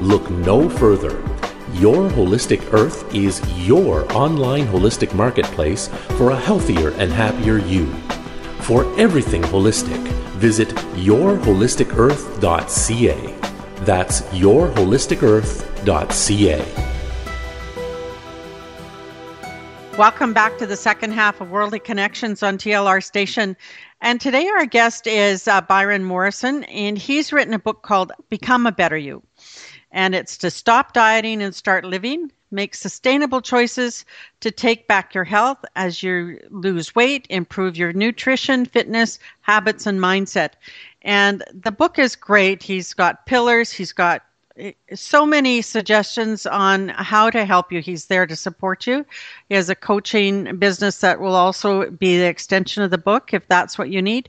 Look 0.00 0.30
no 0.30 0.70
further. 0.70 1.20
Your 1.74 2.08
Holistic 2.08 2.72
Earth 2.72 3.14
is 3.14 3.42
your 3.66 4.10
online 4.14 4.66
holistic 4.66 5.12
marketplace 5.12 5.88
for 6.16 6.30
a 6.30 6.40
healthier 6.40 6.92
and 6.92 7.12
happier 7.12 7.58
you. 7.58 7.84
For 8.60 8.86
everything 8.98 9.42
holistic, 9.42 10.02
visit 10.38 10.70
yourholisticearth.ca. 10.96 13.34
That's 13.84 14.22
yourholisticearth.ca. 14.22 16.93
Welcome 19.98 20.32
back 20.32 20.58
to 20.58 20.66
the 20.66 20.76
second 20.76 21.12
half 21.12 21.40
of 21.40 21.52
Worldly 21.52 21.78
Connektions 21.78 22.42
on 22.42 22.58
TLR 22.58 23.00
Station. 23.00 23.56
And 24.00 24.20
today 24.20 24.48
our 24.48 24.66
guest 24.66 25.06
is 25.06 25.46
uh, 25.46 25.60
Byron 25.60 26.02
Morrison, 26.02 26.64
and 26.64 26.98
he's 26.98 27.32
written 27.32 27.54
a 27.54 27.60
book 27.60 27.82
called 27.82 28.10
Become 28.28 28.66
a 28.66 28.72
Better 28.72 28.96
You. 28.96 29.22
And 29.92 30.16
it's 30.16 30.36
to 30.38 30.50
stop 30.50 30.94
dieting 30.94 31.40
and 31.40 31.54
start 31.54 31.84
living, 31.84 32.32
make 32.50 32.74
sustainable 32.74 33.40
choices 33.40 34.04
to 34.40 34.50
take 34.50 34.88
back 34.88 35.14
your 35.14 35.22
health 35.22 35.64
as 35.76 36.02
you 36.02 36.40
lose 36.50 36.96
weight, 36.96 37.28
improve 37.30 37.76
your 37.76 37.92
nutrition, 37.92 38.66
fitness, 38.66 39.20
habits, 39.42 39.86
and 39.86 40.00
mindset. 40.00 40.54
And 41.02 41.44
the 41.52 41.70
book 41.70 42.00
is 42.00 42.16
great. 42.16 42.64
He's 42.64 42.94
got 42.94 43.26
pillars, 43.26 43.70
he's 43.70 43.92
got 43.92 44.24
so 44.94 45.26
many 45.26 45.62
suggestions 45.62 46.46
on 46.46 46.88
how 46.90 47.28
to 47.30 47.44
help 47.44 47.72
you. 47.72 47.80
He's 47.80 48.06
there 48.06 48.26
to 48.26 48.36
support 48.36 48.86
you. 48.86 49.04
He 49.48 49.54
has 49.54 49.68
a 49.68 49.74
coaching 49.74 50.56
business 50.56 50.98
that 50.98 51.20
will 51.20 51.34
also 51.34 51.90
be 51.90 52.18
the 52.18 52.26
extension 52.26 52.82
of 52.82 52.90
the 52.90 52.98
book 52.98 53.34
if 53.34 53.46
that's 53.48 53.76
what 53.76 53.90
you 53.90 54.00
need. 54.00 54.28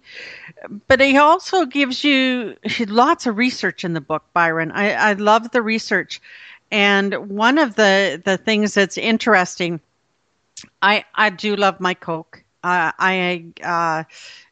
But 0.88 1.00
he 1.00 1.18
also 1.18 1.66
gives 1.66 2.04
you 2.04 2.56
lots 2.88 3.28
of 3.28 3.38
research 3.38 3.84
in 3.84 3.94
the 3.94 4.02
book, 4.02 4.24
Byron. 4.34 4.72
I, 4.72 4.94
I 4.94 5.14
love 5.14 5.52
the 5.52 5.62
research. 5.62 6.22
And 6.72 7.30
one 7.30 7.60
of 7.60 7.76
the, 7.76 8.22
the 8.26 8.38
things 8.38 8.74
that's 8.74 8.98
interesting, 8.98 9.80
I, 10.82 11.06
I 11.14 11.30
do 11.30 11.56
love 11.56 11.80
my 11.80 11.94
Coke. 11.94 12.44
Uh, 12.64 12.92
I 12.98 13.46
uh, 13.64 14.04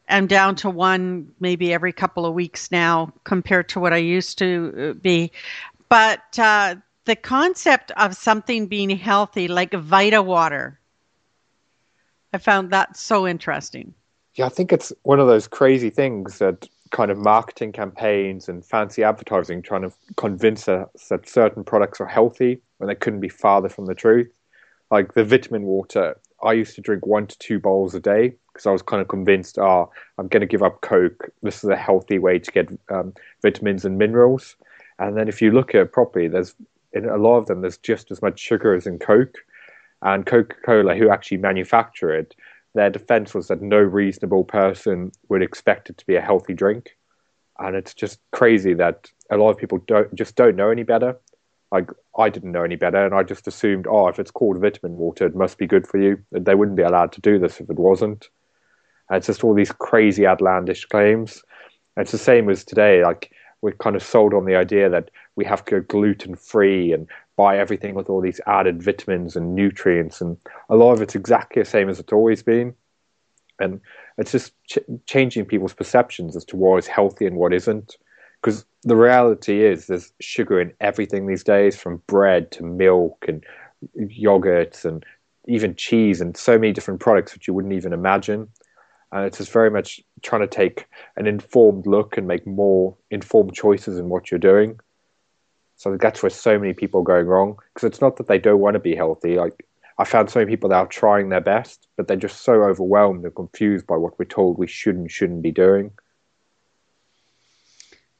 am 0.08 0.26
down 0.26 0.56
to 0.56 0.70
one 0.70 1.32
maybe 1.40 1.72
every 1.72 1.92
couple 1.92 2.26
of 2.26 2.34
weeks 2.34 2.70
now 2.70 3.12
compared 3.24 3.68
to 3.70 3.80
what 3.80 3.92
I 3.92 3.98
used 3.98 4.38
to 4.38 4.90
uh, 4.90 4.92
be. 5.00 5.32
But 5.88 6.38
uh, 6.38 6.76
the 7.04 7.16
concept 7.16 7.90
of 7.92 8.14
something 8.14 8.66
being 8.66 8.90
healthy, 8.90 9.48
like 9.48 9.72
Vita 9.72 10.22
water, 10.22 10.78
I 12.32 12.38
found 12.38 12.70
that 12.70 12.96
so 12.96 13.26
interesting. 13.26 13.94
Yeah, 14.34 14.46
I 14.46 14.48
think 14.48 14.72
it's 14.72 14.92
one 15.02 15.20
of 15.20 15.28
those 15.28 15.46
crazy 15.46 15.90
things 15.90 16.38
that 16.38 16.68
kind 16.90 17.10
of 17.10 17.18
marketing 17.18 17.72
campaigns 17.72 18.48
and 18.48 18.64
fancy 18.64 19.02
advertising 19.02 19.62
trying 19.62 19.82
to 19.82 19.92
convince 20.16 20.68
us 20.68 20.88
that 21.08 21.28
certain 21.28 21.64
products 21.64 22.00
are 22.00 22.06
healthy 22.06 22.60
when 22.78 22.88
they 22.88 22.94
couldn't 22.94 23.20
be 23.20 23.28
farther 23.28 23.68
from 23.68 23.86
the 23.86 23.94
truth. 23.94 24.32
Like 24.90 25.14
the 25.14 25.24
vitamin 25.24 25.62
water, 25.62 26.16
I 26.42 26.52
used 26.52 26.74
to 26.76 26.80
drink 26.80 27.06
one 27.06 27.26
to 27.26 27.38
two 27.38 27.58
bowls 27.58 27.94
a 27.94 28.00
day 28.00 28.34
because 28.52 28.66
I 28.66 28.70
was 28.70 28.82
kind 28.82 29.00
of 29.00 29.08
convinced, 29.08 29.58
oh, 29.58 29.90
I'm 30.18 30.28
going 30.28 30.40
to 30.42 30.46
give 30.46 30.62
up 30.62 30.80
Coke. 30.80 31.30
This 31.42 31.64
is 31.64 31.70
a 31.70 31.76
healthy 31.76 32.18
way 32.18 32.38
to 32.38 32.50
get 32.50 32.68
um, 32.90 33.14
vitamins 33.42 33.84
and 33.84 33.98
minerals. 33.98 34.56
And 34.98 35.16
then 35.16 35.28
if 35.28 35.42
you 35.42 35.50
look 35.50 35.74
at 35.74 35.80
it 35.82 35.92
properly, 35.92 36.28
there's 36.28 36.54
in 36.92 37.06
a 37.06 37.16
lot 37.16 37.38
of 37.38 37.46
them, 37.46 37.60
there's 37.60 37.78
just 37.78 38.10
as 38.10 38.22
much 38.22 38.38
sugar 38.38 38.74
as 38.74 38.86
in 38.86 38.98
Coke. 38.98 39.38
And 40.02 40.24
Coca 40.26 40.56
Cola, 40.64 40.94
who 40.94 41.10
actually 41.10 41.38
manufacture 41.38 42.14
it, 42.14 42.34
their 42.74 42.90
defense 42.90 43.34
was 43.34 43.48
that 43.48 43.62
no 43.62 43.78
reasonable 43.78 44.44
person 44.44 45.12
would 45.28 45.42
expect 45.42 45.90
it 45.90 45.98
to 45.98 46.06
be 46.06 46.16
a 46.16 46.20
healthy 46.20 46.54
drink. 46.54 46.96
And 47.58 47.76
it's 47.76 47.94
just 47.94 48.18
crazy 48.32 48.74
that 48.74 49.10
a 49.30 49.36
lot 49.36 49.50
of 49.50 49.56
people 49.56 49.78
don't 49.86 50.12
just 50.14 50.34
don't 50.34 50.56
know 50.56 50.70
any 50.70 50.82
better. 50.82 51.16
Like 51.74 51.90
I 52.16 52.28
didn't 52.28 52.52
know 52.52 52.62
any 52.62 52.76
better, 52.76 53.04
and 53.04 53.14
I 53.14 53.24
just 53.24 53.48
assumed, 53.48 53.88
oh, 53.88 54.06
if 54.06 54.20
it's 54.20 54.30
called 54.30 54.60
vitamin 54.60 54.96
water, 54.96 55.26
it 55.26 55.34
must 55.34 55.58
be 55.58 55.66
good 55.66 55.88
for 55.88 55.98
you. 55.98 56.22
They 56.30 56.54
wouldn't 56.54 56.76
be 56.76 56.84
allowed 56.84 57.10
to 57.12 57.20
do 57.20 57.36
this 57.36 57.60
if 57.60 57.68
it 57.68 57.80
wasn't. 57.80 58.28
And 59.08 59.16
it's 59.16 59.26
just 59.26 59.42
all 59.42 59.54
these 59.54 59.72
crazy 59.72 60.24
outlandish 60.24 60.84
claims. 60.84 61.42
And 61.96 62.04
it's 62.04 62.12
the 62.12 62.18
same 62.18 62.48
as 62.48 62.64
today. 62.64 63.02
Like 63.02 63.32
we're 63.60 63.72
kind 63.72 63.96
of 63.96 64.04
sold 64.04 64.34
on 64.34 64.44
the 64.44 64.54
idea 64.54 64.88
that 64.88 65.10
we 65.34 65.44
have 65.46 65.64
to 65.64 65.70
go 65.72 65.80
gluten 65.80 66.36
free 66.36 66.92
and 66.92 67.08
buy 67.36 67.58
everything 67.58 67.94
with 67.96 68.08
all 68.08 68.20
these 68.20 68.40
added 68.46 68.80
vitamins 68.80 69.34
and 69.34 69.56
nutrients, 69.56 70.20
and 70.20 70.36
a 70.68 70.76
lot 70.76 70.92
of 70.92 71.02
it's 71.02 71.16
exactly 71.16 71.60
the 71.60 71.68
same 71.68 71.88
as 71.88 71.98
it's 71.98 72.12
always 72.12 72.44
been. 72.44 72.72
And 73.58 73.80
it's 74.16 74.30
just 74.30 74.52
ch- 74.68 74.78
changing 75.06 75.46
people's 75.46 75.74
perceptions 75.74 76.36
as 76.36 76.44
to 76.46 76.56
what 76.56 76.76
is 76.76 76.86
healthy 76.86 77.26
and 77.26 77.36
what 77.36 77.52
isn't. 77.52 77.96
Because 78.44 78.66
the 78.82 78.96
reality 78.96 79.64
is, 79.64 79.86
there's 79.86 80.12
sugar 80.20 80.60
in 80.60 80.74
everything 80.80 81.26
these 81.26 81.42
days, 81.42 81.76
from 81.76 82.02
bread 82.06 82.52
to 82.52 82.62
milk 82.62 83.24
and 83.26 83.42
yogurts 83.98 84.84
and 84.84 85.04
even 85.48 85.74
cheese 85.74 86.20
and 86.20 86.36
so 86.36 86.58
many 86.58 86.72
different 86.72 87.00
products 87.00 87.32
which 87.32 87.48
you 87.48 87.54
wouldn't 87.54 87.74
even 87.74 87.92
imagine 87.92 88.48
and 89.14 89.24
it's 89.24 89.38
just 89.38 89.52
very 89.52 89.70
much 89.70 90.00
trying 90.22 90.40
to 90.40 90.48
take 90.48 90.86
an 91.16 91.28
informed 91.28 91.86
look 91.86 92.18
and 92.18 92.26
make 92.26 92.44
more 92.46 92.96
informed 93.12 93.54
choices 93.54 93.96
in 93.96 94.08
what 94.08 94.28
you're 94.30 94.40
doing. 94.40 94.80
So 95.76 95.96
that's 95.96 96.20
where 96.20 96.30
so 96.30 96.58
many 96.58 96.74
people 96.74 97.00
are 97.00 97.04
going 97.04 97.26
wrong 97.26 97.56
because 97.72 97.86
it's 97.86 98.00
not 98.00 98.16
that 98.16 98.26
they 98.26 98.38
don't 98.38 98.58
want 98.58 98.74
to 98.74 98.80
be 98.80 98.96
healthy. 98.96 99.36
Like 99.36 99.64
I 99.98 100.04
found 100.04 100.30
so 100.30 100.40
many 100.40 100.50
people 100.50 100.68
that 100.70 100.76
are 100.76 100.86
trying 100.88 101.28
their 101.28 101.40
best, 101.40 101.86
but 101.96 102.08
they're 102.08 102.16
just 102.16 102.42
so 102.42 102.64
overwhelmed 102.64 103.24
and 103.24 103.34
confused 103.36 103.86
by 103.86 103.96
what 103.96 104.18
we're 104.18 104.24
told 104.24 104.58
we 104.58 104.66
should 104.66 104.96
and 104.96 105.08
shouldn't 105.08 105.42
be 105.42 105.52
doing. 105.52 105.92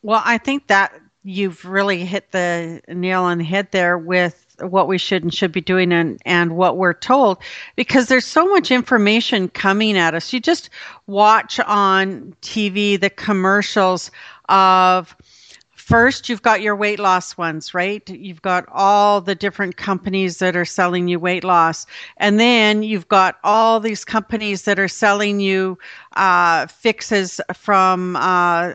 Well, 0.05 0.21
I 0.23 0.37
think 0.37 0.67
that 0.67 0.93
you've 1.23 1.65
really 1.65 2.05
hit 2.05 2.31
the 2.31 2.83
nail 2.89 3.23
on 3.23 3.39
the 3.39 3.45
head 3.45 3.69
there 3.71 3.97
with 3.97 4.55
what 4.61 4.87
we 4.87 4.99
should 4.99 5.23
and 5.23 5.33
should 5.33 5.51
be 5.51 5.63
doing 5.63 5.93
and, 5.93 6.21
and 6.27 6.57
what 6.57 6.77
we're 6.77 6.93
told 6.93 7.39
because 7.75 8.09
there's 8.09 8.27
so 8.27 8.47
much 8.47 8.71
information 8.71 9.49
coming 9.49 9.97
at 9.97 10.15
us. 10.15 10.31
You 10.31 10.41
just 10.41 10.69
watch 11.07 11.59
on 11.61 12.37
TV 12.43 13.01
the 13.01 13.09
commercials 13.09 14.11
of 14.51 15.17
first 15.75 16.29
you've 16.29 16.43
got 16.43 16.61
your 16.61 16.77
weight 16.77 16.99
loss 16.99 17.37
ones 17.39 17.75
right 17.75 18.09
you've 18.09 18.41
got 18.41 18.65
all 18.73 19.21
the 19.21 19.35
different 19.35 19.77
companies 19.77 20.39
that 20.39 20.57
are 20.57 20.65
selling 20.65 21.09
you 21.09 21.19
weight 21.19 21.45
loss 21.45 21.85
and 22.17 22.41
then 22.41 22.83
you've 22.83 23.09
got 23.09 23.37
all 23.45 23.81
these 23.81 24.03
companies 24.03 24.63
that 24.63 24.79
are 24.79 24.89
selling 24.89 25.41
you 25.41 25.79
uh, 26.17 26.67
fixes 26.69 27.39
from 27.55 28.17
uh, 28.17 28.73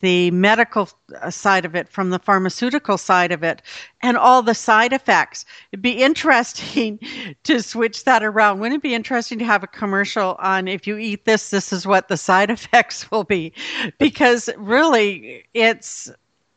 the 0.00 0.30
medical 0.30 0.88
uh, 1.20 1.30
side 1.30 1.64
of 1.64 1.74
it 1.74 1.88
from 1.88 2.10
the 2.10 2.18
pharmaceutical 2.18 2.98
side 2.98 3.32
of 3.32 3.42
it 3.42 3.62
and 4.02 4.16
all 4.16 4.42
the 4.42 4.54
side 4.54 4.92
effects. 4.92 5.44
It'd 5.72 5.82
be 5.82 6.02
interesting 6.02 6.98
to 7.44 7.62
switch 7.62 8.04
that 8.04 8.22
around. 8.22 8.60
Wouldn't 8.60 8.80
it 8.80 8.82
be 8.82 8.94
interesting 8.94 9.38
to 9.38 9.44
have 9.44 9.62
a 9.62 9.68
commercial 9.68 10.36
on 10.38 10.68
if 10.68 10.86
you 10.86 10.96
eat 10.96 11.24
this, 11.24 11.50
this 11.50 11.72
is 11.72 11.86
what 11.86 12.08
the 12.08 12.16
side 12.16 12.50
effects 12.50 13.10
will 13.10 13.24
be? 13.24 13.52
Because 13.98 14.50
really, 14.56 15.44
it's 15.54 16.10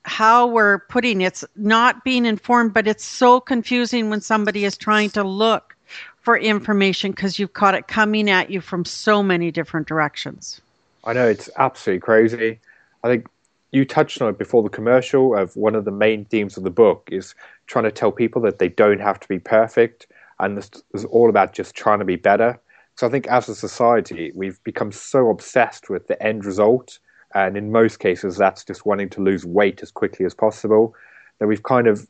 how 0.05 0.45
we're 0.47 0.79
putting 0.79 1.21
it's 1.21 1.45
not 1.55 2.03
being 2.03 2.25
informed, 2.25 2.73
but 2.73 2.87
it's 2.87 3.05
so 3.05 3.39
confusing 3.39 4.09
when 4.09 4.21
somebody 4.21 4.65
is 4.65 4.77
trying 4.77 5.09
to 5.11 5.23
look 5.23 5.75
for 6.21 6.37
information 6.37 7.11
because 7.11 7.37
you've 7.37 7.53
caught 7.53 7.75
it 7.75 7.87
coming 7.87 8.29
at 8.29 8.49
you 8.49 8.61
from 8.61 8.85
so 8.85 9.21
many 9.21 9.51
different 9.51 9.87
directions. 9.87 10.61
I 11.03 11.13
know 11.13 11.27
it's 11.27 11.49
absolutely 11.57 11.99
crazy. 11.99 12.59
I 13.03 13.09
think 13.09 13.27
you 13.73 13.83
touched 13.83 14.21
on 14.21 14.29
it 14.29 14.37
before 14.37 14.61
the 14.61 14.69
commercial 14.69 15.35
of 15.35 15.55
one 15.57 15.75
of 15.75 15.83
the 15.83 15.91
main 15.91 16.25
themes 16.25 16.57
of 16.57 16.63
the 16.63 16.69
book 16.69 17.09
is 17.11 17.33
trying 17.65 17.85
to 17.85 17.91
tell 17.91 18.11
people 18.11 18.41
that 18.43 18.59
they 18.59 18.69
don't 18.69 19.01
have 19.01 19.19
to 19.19 19.27
be 19.27 19.39
perfect 19.39 20.07
and 20.39 20.55
this 20.55 20.69
is 20.93 21.05
all 21.05 21.27
about 21.29 21.53
just 21.53 21.75
trying 21.75 21.99
to 21.99 22.05
be 22.05 22.15
better. 22.15 22.59
So 22.95 23.07
I 23.07 23.09
think 23.09 23.27
as 23.27 23.49
a 23.49 23.55
society, 23.55 24.31
we've 24.35 24.63
become 24.63 24.91
so 24.91 25.29
obsessed 25.29 25.89
with 25.89 26.07
the 26.07 26.21
end 26.21 26.45
result. 26.45 26.99
And 27.33 27.57
in 27.57 27.71
most 27.71 27.99
cases, 27.99 28.37
that's 28.37 28.63
just 28.63 28.85
wanting 28.85 29.09
to 29.09 29.21
lose 29.21 29.45
weight 29.45 29.81
as 29.81 29.91
quickly 29.91 30.25
as 30.25 30.35
possible 30.35 30.93
that 31.39 31.47
we've 31.47 31.63
kind 31.63 31.87
of 31.87 32.07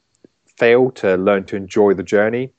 failed 0.57 0.97
to 0.97 1.15
learn 1.15 1.45
to 1.45 1.55
enjoy 1.55 1.93
the 1.93 2.03
journey. 2.03 2.51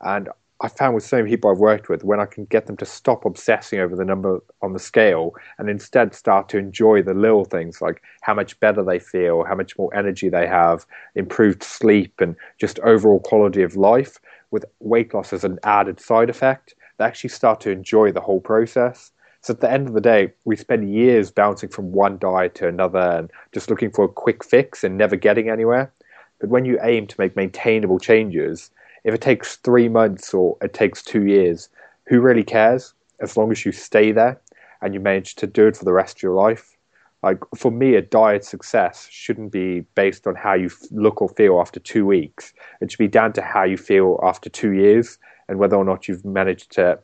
And 0.00 0.28
I 0.62 0.68
found 0.68 0.94
with 0.94 1.04
so 1.04 1.16
many 1.16 1.30
people 1.30 1.50
I've 1.50 1.58
worked 1.58 1.88
with, 1.88 2.04
when 2.04 2.20
I 2.20 2.26
can 2.26 2.44
get 2.44 2.66
them 2.66 2.76
to 2.78 2.84
stop 2.84 3.24
obsessing 3.24 3.80
over 3.80 3.96
the 3.96 4.04
number 4.04 4.40
on 4.60 4.74
the 4.74 4.78
scale 4.78 5.34
and 5.58 5.70
instead 5.70 6.14
start 6.14 6.50
to 6.50 6.58
enjoy 6.58 7.02
the 7.02 7.14
little 7.14 7.46
things 7.46 7.80
like 7.80 8.02
how 8.20 8.34
much 8.34 8.60
better 8.60 8.84
they 8.84 8.98
feel, 8.98 9.44
how 9.44 9.54
much 9.54 9.78
more 9.78 9.94
energy 9.94 10.28
they 10.28 10.46
have, 10.46 10.84
improved 11.14 11.62
sleep, 11.62 12.20
and 12.20 12.36
just 12.58 12.78
overall 12.80 13.20
quality 13.20 13.62
of 13.62 13.74
life, 13.76 14.18
with 14.50 14.66
weight 14.80 15.14
loss 15.14 15.32
as 15.32 15.44
an 15.44 15.58
added 15.64 15.98
side 15.98 16.28
effect, 16.28 16.74
they 16.98 17.06
actually 17.06 17.30
start 17.30 17.60
to 17.62 17.70
enjoy 17.70 18.12
the 18.12 18.20
whole 18.20 18.40
process. 18.40 19.12
So 19.40 19.54
at 19.54 19.60
the 19.60 19.72
end 19.72 19.88
of 19.88 19.94
the 19.94 20.00
day, 20.02 20.32
we 20.44 20.56
spend 20.56 20.92
years 20.94 21.30
bouncing 21.30 21.70
from 21.70 21.92
one 21.92 22.18
diet 22.18 22.54
to 22.56 22.68
another 22.68 22.98
and 22.98 23.30
just 23.52 23.70
looking 23.70 23.90
for 23.90 24.04
a 24.04 24.08
quick 24.08 24.44
fix 24.44 24.84
and 24.84 24.98
never 24.98 25.16
getting 25.16 25.48
anywhere. 25.48 25.90
But 26.38 26.50
when 26.50 26.66
you 26.66 26.78
aim 26.82 27.06
to 27.06 27.16
make 27.18 27.36
maintainable 27.36 27.98
changes, 27.98 28.70
if 29.04 29.14
it 29.14 29.20
takes 29.20 29.56
three 29.56 29.88
months 29.88 30.34
or 30.34 30.56
it 30.62 30.74
takes 30.74 31.02
two 31.02 31.26
years, 31.26 31.68
who 32.06 32.20
really 32.20 32.44
cares? 32.44 32.94
As 33.20 33.36
long 33.36 33.50
as 33.50 33.64
you 33.64 33.72
stay 33.72 34.12
there 34.12 34.40
and 34.82 34.94
you 34.94 35.00
manage 35.00 35.34
to 35.36 35.46
do 35.46 35.66
it 35.66 35.76
for 35.76 35.84
the 35.84 35.92
rest 35.92 36.18
of 36.18 36.22
your 36.22 36.34
life. 36.34 36.76
Like 37.22 37.38
for 37.54 37.70
me, 37.70 37.96
a 37.96 38.02
diet 38.02 38.44
success 38.44 39.06
shouldn't 39.10 39.52
be 39.52 39.80
based 39.94 40.26
on 40.26 40.34
how 40.34 40.54
you 40.54 40.70
look 40.90 41.20
or 41.20 41.28
feel 41.28 41.60
after 41.60 41.78
two 41.78 42.06
weeks. 42.06 42.54
It 42.80 42.90
should 42.90 42.98
be 42.98 43.08
down 43.08 43.34
to 43.34 43.42
how 43.42 43.64
you 43.64 43.76
feel 43.76 44.18
after 44.22 44.48
two 44.48 44.70
years 44.70 45.18
and 45.48 45.58
whether 45.58 45.76
or 45.76 45.84
not 45.84 46.08
you've 46.08 46.24
managed 46.24 46.72
to 46.72 46.98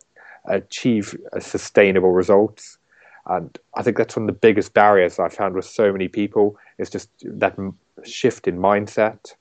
achieve 0.47 1.15
uh, 1.35 1.41
sustainable 1.41 2.13
results. 2.13 2.79
And 3.27 3.59
I 3.75 3.83
think 3.83 3.99
that's 3.99 4.17
one 4.17 4.23
of 4.23 4.35
the 4.35 4.41
biggest 4.41 4.73
barriers 4.73 5.19
I 5.19 5.29
found 5.29 5.55
with 5.55 5.65
so 5.65 5.93
many 5.93 6.09
people 6.09 6.57
is 6.79 6.89
just 6.89 7.11
that 7.25 7.59
shift 8.05 8.47
in 8.49 8.59
mindset 8.59 9.35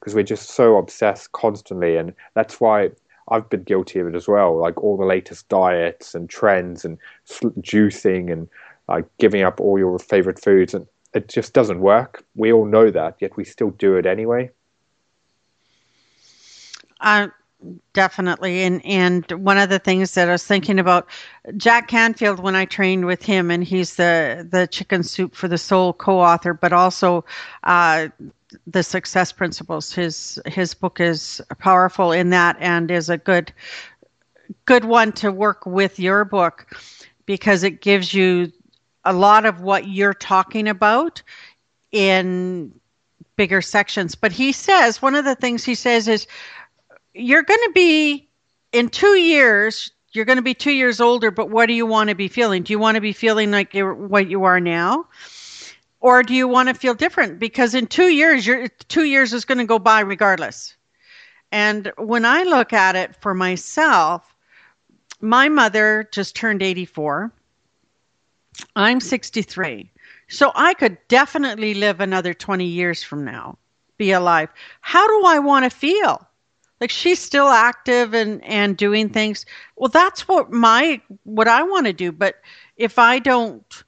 because 0.00 0.14
we're 0.14 0.22
just 0.22 0.50
so 0.50 0.76
obsessed 0.76 1.32
constantly, 1.32 1.96
and 1.96 2.14
that's 2.34 2.60
why 2.60 2.90
I've 3.28 3.48
been 3.48 3.64
guilty 3.64 3.98
of 3.98 4.06
it 4.06 4.14
as 4.14 4.28
well. 4.28 4.56
Like 4.56 4.82
all 4.82 4.96
the 4.96 5.04
latest 5.04 5.48
diets 5.48 6.14
and 6.14 6.28
trends 6.30 6.84
and 6.84 6.98
juicing 7.28 8.32
and 8.32 8.48
like 8.88 9.04
giving 9.18 9.42
up 9.42 9.60
all 9.60 9.78
your 9.78 9.98
favorite 9.98 10.42
foods, 10.42 10.74
and 10.74 10.86
it 11.12 11.28
just 11.28 11.52
doesn't 11.52 11.80
work. 11.80 12.24
We 12.34 12.52
all 12.52 12.66
know 12.66 12.90
that, 12.90 13.16
yet 13.20 13.36
we 13.36 13.44
still 13.44 13.70
do 13.70 13.96
it 13.96 14.06
anyway. 14.06 14.50
Uh, 17.00 17.28
definitely, 17.92 18.62
and 18.62 18.84
and 18.84 19.30
one 19.32 19.58
of 19.58 19.68
the 19.68 19.78
things 19.78 20.14
that 20.14 20.28
I 20.28 20.32
was 20.32 20.44
thinking 20.44 20.78
about, 20.78 21.08
Jack 21.56 21.88
Canfield, 21.88 22.40
when 22.40 22.54
I 22.54 22.64
trained 22.64 23.06
with 23.06 23.22
him, 23.22 23.50
and 23.50 23.64
he's 23.64 23.96
the 23.96 24.46
the 24.48 24.66
Chicken 24.66 25.02
Soup 25.02 25.34
for 25.34 25.48
the 25.48 25.58
Soul 25.58 25.92
co-author, 25.92 26.54
but 26.54 26.72
also 26.72 27.24
uh, 27.64 28.08
the 28.66 28.82
success 28.82 29.32
principles. 29.32 29.92
His 29.92 30.38
his 30.46 30.74
book 30.74 31.00
is 31.00 31.40
powerful 31.58 32.12
in 32.12 32.30
that 32.30 32.56
and 32.60 32.90
is 32.90 33.10
a 33.10 33.18
good 33.18 33.52
good 34.64 34.84
one 34.84 35.12
to 35.12 35.32
work 35.32 35.66
with 35.66 35.98
your 35.98 36.24
book 36.24 36.66
because 37.26 37.62
it 37.62 37.80
gives 37.80 38.14
you 38.14 38.52
a 39.04 39.12
lot 39.12 39.44
of 39.44 39.60
what 39.60 39.88
you're 39.88 40.14
talking 40.14 40.68
about 40.68 41.22
in 41.92 42.72
bigger 43.36 43.62
sections. 43.62 44.14
But 44.14 44.32
he 44.32 44.52
says 44.52 45.02
one 45.02 45.14
of 45.14 45.24
the 45.24 45.34
things 45.34 45.64
he 45.64 45.74
says 45.74 46.08
is 46.08 46.26
you're 47.14 47.42
going 47.42 47.60
to 47.64 47.72
be 47.72 48.28
in 48.72 48.88
2 48.88 49.06
years 49.16 49.92
you're 50.12 50.24
going 50.24 50.38
to 50.38 50.42
be 50.42 50.54
2 50.54 50.70
years 50.72 51.00
older 51.00 51.30
but 51.30 51.50
what 51.50 51.66
do 51.66 51.72
you 51.72 51.86
want 51.86 52.08
to 52.10 52.16
be 52.16 52.28
feeling? 52.28 52.62
Do 52.62 52.72
you 52.72 52.78
want 52.78 52.94
to 52.94 53.00
be 53.00 53.12
feeling 53.12 53.50
like 53.50 53.74
what 53.74 54.28
you 54.28 54.44
are 54.44 54.60
now? 54.60 55.06
Or 56.00 56.22
do 56.22 56.34
you 56.34 56.46
want 56.46 56.68
to 56.68 56.74
feel 56.74 56.94
different? 56.94 57.38
Because 57.38 57.74
in 57.74 57.86
2 57.86 58.08
years 58.08 58.46
your 58.46 58.68
2 58.68 59.04
years 59.04 59.32
is 59.32 59.44
going 59.44 59.58
to 59.58 59.64
go 59.64 59.78
by 59.78 60.00
regardless. 60.00 60.76
And 61.52 61.92
when 61.96 62.24
i 62.24 62.42
look 62.42 62.72
at 62.72 62.96
it 62.96 63.14
for 63.16 63.34
myself 63.34 64.36
my 65.20 65.48
mother 65.48 66.08
just 66.12 66.36
turned 66.36 66.62
84 66.62 67.32
i'm 68.74 69.00
63 69.00 69.90
so 70.28 70.52
i 70.54 70.74
could 70.74 70.98
definitely 71.08 71.72
live 71.74 72.00
another 72.00 72.34
20 72.34 72.66
years 72.66 73.02
from 73.02 73.24
now 73.24 73.56
be 73.96 74.12
alive. 74.12 74.48
How 74.80 75.06
do 75.06 75.26
i 75.26 75.38
want 75.38 75.64
to 75.64 75.70
feel? 75.70 76.26
Like 76.80 76.90
she's 76.90 77.18
still 77.18 77.48
active 77.48 78.14
and 78.14 78.44
and 78.44 78.76
doing 78.76 79.08
things. 79.08 79.46
Well 79.76 79.88
that's 79.88 80.28
what 80.28 80.52
my 80.52 81.00
what 81.24 81.48
i 81.48 81.62
want 81.62 81.86
to 81.86 81.92
do. 81.92 82.12
But 82.12 82.36
if 82.76 82.98
i 82.98 83.18
don't 83.18 83.84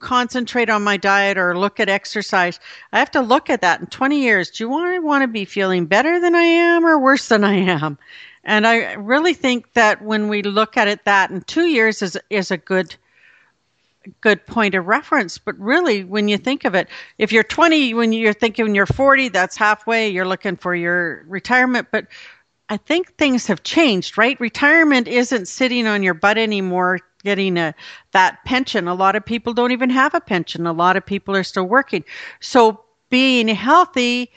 concentrate 0.00 0.68
on 0.68 0.82
my 0.82 0.96
diet 0.96 1.38
or 1.38 1.56
look 1.56 1.78
at 1.78 1.88
exercise, 1.88 2.58
I 2.92 2.98
have 2.98 3.10
to 3.12 3.20
look 3.20 3.48
at 3.48 3.60
that 3.60 3.80
in 3.80 3.86
20 3.86 4.20
years. 4.20 4.50
Do 4.50 4.64
you 4.64 4.68
want, 4.68 4.86
I 4.86 4.98
want 4.98 5.22
to 5.22 5.28
be 5.28 5.44
feeling 5.44 5.86
better 5.86 6.18
than 6.20 6.34
I 6.34 6.42
am 6.42 6.84
or 6.84 6.98
worse 6.98 7.28
than 7.28 7.44
I 7.44 7.54
am? 7.54 7.98
And 8.44 8.66
I 8.66 8.94
really 8.94 9.34
think 9.34 9.72
that 9.74 10.02
when 10.02 10.28
we 10.28 10.42
look 10.42 10.76
at 10.76 10.88
it, 10.88 11.04
that 11.04 11.30
in 11.30 11.42
two 11.42 11.66
years 11.66 12.02
is 12.02 12.18
is 12.30 12.50
a 12.50 12.56
good 12.56 12.96
good 14.22 14.46
point 14.46 14.74
of 14.74 14.86
reference. 14.86 15.36
But 15.38 15.58
really, 15.58 16.04
when 16.04 16.28
you 16.28 16.38
think 16.38 16.64
of 16.64 16.74
it, 16.74 16.88
if 17.18 17.32
you're 17.32 17.42
20, 17.44 17.92
when 17.94 18.12
you're 18.14 18.32
thinking 18.32 18.74
you're 18.74 18.86
40, 18.86 19.28
that's 19.28 19.56
halfway. 19.56 20.08
You're 20.08 20.26
looking 20.26 20.56
for 20.56 20.74
your 20.74 21.22
retirement, 21.28 21.88
but 21.90 22.06
I 22.70 22.76
think 22.76 23.14
things 23.14 23.46
have 23.46 23.62
changed, 23.62 24.16
right? 24.16 24.40
Retirement 24.40 25.08
isn't 25.08 25.48
sitting 25.48 25.86
on 25.86 26.02
your 26.02 26.14
butt 26.14 26.38
anymore 26.38 27.00
getting 27.24 27.56
a 27.56 27.74
that 28.12 28.44
pension. 28.44 28.88
A 28.88 28.94
lot 28.94 29.16
of 29.16 29.24
people 29.24 29.52
don't 29.52 29.72
even 29.72 29.90
have 29.90 30.14
a 30.14 30.20
pension. 30.20 30.66
A 30.66 30.72
lot 30.72 30.96
of 30.96 31.04
people 31.04 31.36
are 31.36 31.44
still 31.44 31.64
working. 31.64 32.04
So 32.40 32.82
being 33.10 33.48
healthy 33.48 34.30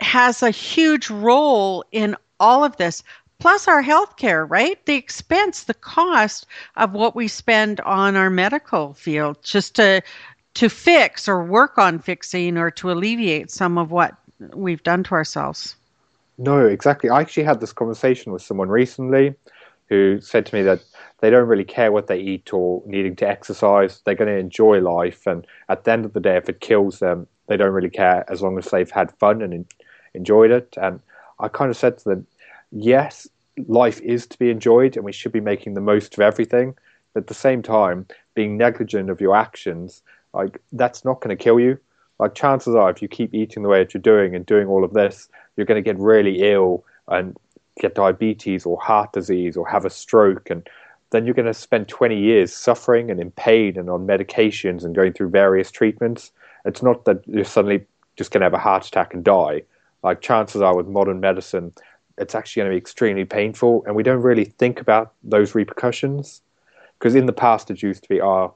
has 0.00 0.42
a 0.42 0.50
huge 0.50 1.10
role 1.10 1.84
in 1.92 2.16
all 2.38 2.64
of 2.64 2.76
this. 2.76 3.02
Plus 3.38 3.68
our 3.68 3.80
health 3.80 4.16
care, 4.16 4.44
right? 4.44 4.84
The 4.84 4.96
expense, 4.96 5.64
the 5.64 5.74
cost 5.74 6.46
of 6.76 6.92
what 6.92 7.16
we 7.16 7.26
spend 7.26 7.80
on 7.80 8.14
our 8.14 8.28
medical 8.28 8.92
field 8.94 9.38
just 9.42 9.76
to 9.76 10.02
to 10.54 10.68
fix 10.68 11.28
or 11.28 11.44
work 11.44 11.78
on 11.78 11.98
fixing 11.98 12.58
or 12.58 12.70
to 12.72 12.90
alleviate 12.90 13.50
some 13.50 13.78
of 13.78 13.90
what 13.90 14.14
we've 14.52 14.82
done 14.82 15.04
to 15.04 15.12
ourselves. 15.12 15.76
No, 16.38 16.66
exactly. 16.66 17.08
I 17.08 17.20
actually 17.20 17.44
had 17.44 17.60
this 17.60 17.72
conversation 17.72 18.32
with 18.32 18.42
someone 18.42 18.68
recently 18.68 19.34
who 19.88 20.20
said 20.20 20.46
to 20.46 20.54
me 20.54 20.62
that 20.62 20.82
they 21.20 21.30
don't 21.30 21.48
really 21.48 21.64
care 21.64 21.92
what 21.92 22.06
they 22.06 22.18
eat 22.18 22.52
or 22.52 22.82
needing 22.86 23.14
to 23.16 23.28
exercise. 23.28 24.00
They're 24.04 24.14
going 24.14 24.34
to 24.34 24.38
enjoy 24.38 24.80
life, 24.80 25.26
and 25.26 25.46
at 25.68 25.84
the 25.84 25.92
end 25.92 26.04
of 26.04 26.12
the 26.12 26.20
day, 26.20 26.36
if 26.36 26.48
it 26.48 26.60
kills 26.60 26.98
them, 26.98 27.26
they 27.46 27.56
don't 27.56 27.72
really 27.72 27.90
care 27.90 28.24
as 28.30 28.42
long 28.42 28.58
as 28.58 28.66
they've 28.66 28.90
had 28.90 29.12
fun 29.18 29.42
and 29.42 29.66
enjoyed 30.14 30.50
it. 30.50 30.76
And 30.80 31.00
I 31.38 31.48
kind 31.48 31.70
of 31.70 31.76
said 31.76 31.98
to 31.98 32.04
them, 32.08 32.26
yes, 32.72 33.28
life 33.66 34.00
is 34.00 34.26
to 34.28 34.38
be 34.38 34.50
enjoyed, 34.50 34.96
and 34.96 35.04
we 35.04 35.12
should 35.12 35.32
be 35.32 35.40
making 35.40 35.74
the 35.74 35.80
most 35.80 36.14
of 36.14 36.20
everything. 36.20 36.74
But 37.12 37.24
at 37.24 37.26
the 37.26 37.34
same 37.34 37.62
time, 37.62 38.06
being 38.34 38.56
negligent 38.56 39.10
of 39.10 39.20
your 39.20 39.36
actions, 39.36 40.02
like 40.32 40.60
that's 40.72 41.04
not 41.04 41.20
going 41.20 41.36
to 41.36 41.42
kill 41.42 41.58
you. 41.60 41.78
like 42.20 42.34
chances 42.34 42.74
are, 42.74 42.90
if 42.90 43.00
you 43.00 43.08
keep 43.08 43.34
eating 43.34 43.62
the 43.62 43.68
way 43.68 43.78
that 43.78 43.94
you're 43.94 44.00
doing 44.00 44.36
and 44.36 44.44
doing 44.44 44.68
all 44.68 44.84
of 44.84 44.92
this, 44.92 45.28
you're 45.56 45.66
going 45.66 45.82
to 45.82 45.92
get 45.92 45.98
really 45.98 46.52
ill 46.52 46.84
and 47.08 47.36
get 47.80 47.94
diabetes 47.94 48.66
or 48.66 48.78
heart 48.78 49.10
disease 49.12 49.56
or 49.56 49.66
have 49.66 49.86
a 49.86 49.90
stroke 49.90 50.50
and 50.50 50.68
then 51.10 51.24
you're 51.24 51.34
going 51.34 51.46
to 51.46 51.54
spend 51.54 51.88
20 51.88 52.18
years 52.18 52.52
suffering 52.52 53.10
and 53.10 53.20
in 53.20 53.30
pain 53.32 53.78
and 53.78 53.90
on 53.90 54.06
medications 54.06 54.84
and 54.84 54.94
going 54.94 55.12
through 55.12 55.28
various 55.28 55.70
treatments. 55.70 56.30
It's 56.64 56.82
not 56.82 57.04
that 57.04 57.26
you're 57.26 57.44
suddenly 57.44 57.84
just 58.16 58.30
going 58.30 58.40
to 58.40 58.46
have 58.46 58.54
a 58.54 58.58
heart 58.58 58.86
attack 58.86 59.14
and 59.14 59.24
die. 59.24 59.62
Like 60.02 60.20
chances 60.20 60.62
are 60.62 60.76
with 60.76 60.86
modern 60.86 61.20
medicine, 61.20 61.72
it's 62.18 62.34
actually 62.34 62.60
going 62.60 62.70
to 62.70 62.74
be 62.74 62.78
extremely 62.78 63.24
painful, 63.24 63.82
and 63.86 63.96
we 63.96 64.02
don't 64.02 64.22
really 64.22 64.44
think 64.44 64.80
about 64.80 65.14
those 65.22 65.54
repercussions. 65.54 66.42
Because 66.98 67.14
in 67.14 67.26
the 67.26 67.32
past, 67.32 67.70
it 67.70 67.82
used 67.82 68.02
to 68.02 68.08
be, 68.10 68.20
oh, 68.20 68.54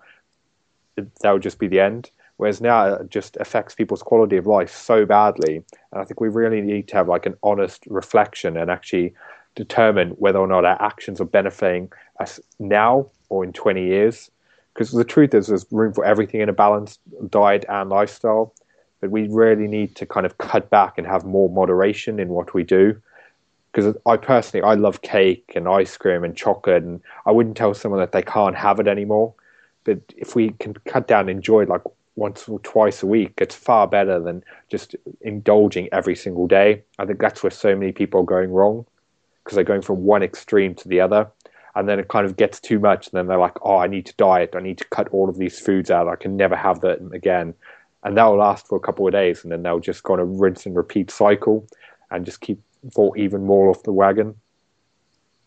that 0.96 1.32
would 1.32 1.42
just 1.42 1.58
be 1.58 1.66
the 1.66 1.80
end. 1.80 2.10
Whereas 2.36 2.60
now 2.60 2.94
it 2.94 3.10
just 3.10 3.36
affects 3.38 3.74
people's 3.74 4.02
quality 4.02 4.36
of 4.36 4.46
life 4.46 4.74
so 4.74 5.06
badly. 5.06 5.56
And 5.92 6.00
I 6.00 6.04
think 6.04 6.20
we 6.20 6.28
really 6.28 6.60
need 6.60 6.88
to 6.88 6.96
have 6.96 7.08
like 7.08 7.26
an 7.26 7.36
honest 7.42 7.84
reflection 7.86 8.56
and 8.56 8.70
actually 8.70 9.14
determine 9.54 10.10
whether 10.10 10.38
or 10.38 10.46
not 10.46 10.64
our 10.64 10.80
actions 10.82 11.20
are 11.20 11.26
benefiting 11.26 11.90
now 12.58 13.06
or 13.28 13.44
in 13.44 13.52
20 13.52 13.84
years. 13.84 14.30
Because 14.72 14.90
the 14.90 15.04
truth 15.04 15.34
is, 15.34 15.46
there's 15.46 15.66
room 15.70 15.92
for 15.92 16.04
everything 16.04 16.40
in 16.40 16.48
a 16.48 16.52
balanced 16.52 17.00
diet 17.30 17.64
and 17.68 17.90
lifestyle. 17.90 18.54
But 19.00 19.10
we 19.10 19.28
really 19.28 19.68
need 19.68 19.94
to 19.96 20.06
kind 20.06 20.26
of 20.26 20.38
cut 20.38 20.70
back 20.70 20.98
and 20.98 21.06
have 21.06 21.24
more 21.24 21.48
moderation 21.48 22.18
in 22.18 22.28
what 22.28 22.54
we 22.54 22.64
do. 22.64 23.00
Because 23.72 23.96
I 24.06 24.16
personally, 24.16 24.64
I 24.64 24.74
love 24.74 25.02
cake 25.02 25.52
and 25.54 25.68
ice 25.68 25.96
cream 25.96 26.24
and 26.24 26.36
chocolate, 26.36 26.82
and 26.82 27.00
I 27.26 27.32
wouldn't 27.32 27.56
tell 27.56 27.74
someone 27.74 28.00
that 28.00 28.12
they 28.12 28.22
can't 28.22 28.56
have 28.56 28.80
it 28.80 28.86
anymore. 28.86 29.34
But 29.84 30.00
if 30.16 30.34
we 30.34 30.50
can 30.52 30.74
cut 30.86 31.06
down 31.06 31.22
and 31.22 31.30
enjoy 31.30 31.64
like 31.64 31.82
once 32.16 32.48
or 32.48 32.58
twice 32.60 33.02
a 33.02 33.06
week, 33.06 33.34
it's 33.38 33.54
far 33.54 33.86
better 33.86 34.20
than 34.20 34.42
just 34.70 34.96
indulging 35.20 35.88
every 35.92 36.16
single 36.16 36.46
day. 36.46 36.82
I 36.98 37.06
think 37.06 37.18
that's 37.18 37.42
where 37.42 37.50
so 37.50 37.74
many 37.76 37.92
people 37.92 38.20
are 38.20 38.24
going 38.24 38.50
wrong 38.50 38.86
because 39.42 39.56
they're 39.56 39.64
going 39.64 39.82
from 39.82 40.04
one 40.04 40.22
extreme 40.22 40.74
to 40.76 40.88
the 40.88 41.00
other. 41.00 41.28
And 41.76 41.88
then 41.88 41.98
it 41.98 42.08
kind 42.08 42.24
of 42.26 42.36
gets 42.36 42.60
too 42.60 42.78
much. 42.78 43.08
And 43.08 43.18
then 43.18 43.26
they're 43.26 43.38
like, 43.38 43.56
oh, 43.62 43.76
I 43.76 43.86
need 43.86 44.06
to 44.06 44.14
diet. 44.16 44.54
I 44.54 44.60
need 44.60 44.78
to 44.78 44.84
cut 44.86 45.08
all 45.08 45.28
of 45.28 45.38
these 45.38 45.58
foods 45.58 45.90
out. 45.90 46.08
I 46.08 46.16
can 46.16 46.36
never 46.36 46.54
have 46.54 46.80
that 46.80 47.00
again. 47.12 47.54
And 48.04 48.16
that 48.16 48.24
will 48.24 48.36
last 48.36 48.68
for 48.68 48.76
a 48.76 48.80
couple 48.80 49.06
of 49.06 49.12
days. 49.12 49.42
And 49.42 49.50
then 49.50 49.62
they'll 49.62 49.80
just 49.80 50.02
kind 50.04 50.20
of 50.20 50.28
rinse 50.40 50.66
and 50.66 50.76
repeat 50.76 51.10
cycle 51.10 51.66
and 52.10 52.24
just 52.24 52.40
keep 52.40 52.60
fall 52.92 53.14
even 53.16 53.44
more 53.44 53.70
off 53.70 53.82
the 53.82 53.92
wagon. 53.92 54.34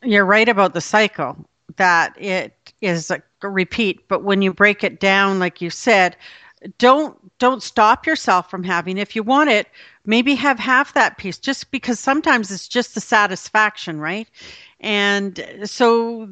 You're 0.03 0.25
right 0.25 0.49
about 0.49 0.73
the 0.73 0.81
cycle, 0.81 1.37
that 1.77 2.19
it 2.19 2.73
is 2.81 3.11
a 3.11 3.21
repeat. 3.41 4.07
But 4.07 4.23
when 4.23 4.41
you 4.41 4.53
break 4.53 4.83
it 4.83 4.99
down, 4.99 5.39
like 5.39 5.61
you 5.61 5.69
said, 5.69 6.15
don't 6.79 7.17
don't 7.37 7.61
stop 7.61 8.07
yourself 8.07 8.49
from 8.49 8.63
having 8.63 8.97
if 8.97 9.15
you 9.15 9.21
want 9.21 9.49
it 9.49 9.67
maybe 10.07 10.33
have 10.33 10.57
half 10.57 10.93
that 10.93 11.17
piece 11.17 11.37
just 11.37 11.69
because 11.69 11.99
sometimes 11.99 12.49
it's 12.51 12.67
just 12.67 12.95
the 12.95 13.01
satisfaction 13.01 13.99
right 13.99 14.27
and 14.79 15.45
so 15.63 16.27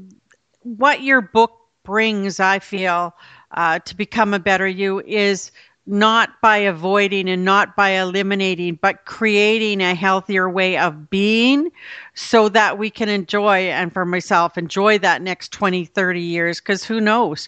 what 0.63 1.03
your 1.03 1.21
book 1.21 1.51
brings 1.83 2.39
i 2.39 2.57
feel 2.57 3.13
uh, 3.51 3.79
to 3.79 3.95
become 3.95 4.33
a 4.33 4.39
better 4.39 4.67
you 4.67 5.01
is 5.01 5.51
not 5.87 6.41
by 6.41 6.57
avoiding 6.57 7.29
and 7.29 7.45
not 7.45 7.75
by 7.75 7.89
eliminating, 7.91 8.75
but 8.81 9.05
creating 9.05 9.81
a 9.81 9.93
healthier 9.93 10.49
way 10.49 10.77
of 10.77 11.09
being 11.09 11.71
so 12.15 12.49
that 12.49 12.77
we 12.77 12.89
can 12.89 13.07
enjoy, 13.07 13.69
and 13.69 13.93
for 13.93 14.05
myself, 14.05 14.57
enjoy 14.57 14.97
that 14.97 15.21
next 15.21 15.51
20, 15.51 15.85
30 15.85 16.21
years, 16.21 16.59
because 16.59 16.83
who 16.83 16.99
knows? 16.99 17.47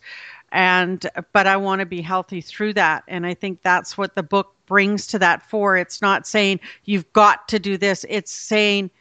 And 0.52 1.10
but 1.34 1.48
i 1.48 1.58
want 1.58 1.80
to 1.80 1.86
be 1.86 2.02
healthy 2.02 2.42
through 2.42 2.74
that. 2.74 3.04
And 3.08 3.26
i 3.26 3.34
think 3.34 3.62
that's 3.62 3.98
what 3.98 4.16
the 4.16 4.24
book 4.24 4.54
brings 4.68 5.08
to 5.08 5.20
that 5.20 5.42
for. 5.50 5.78
It's 5.78 6.02
not 6.02 6.28
saying 6.28 6.60
you've 6.86 7.12
got 7.14 7.48
to 7.48 7.58
do 7.58 7.78
this. 7.78 8.06
It's 8.08 8.32
saying 8.32 8.92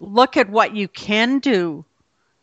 look 0.00 0.36
at 0.36 0.48
what 0.48 0.74
you 0.74 0.88
can 0.88 1.40
do 1.40 1.84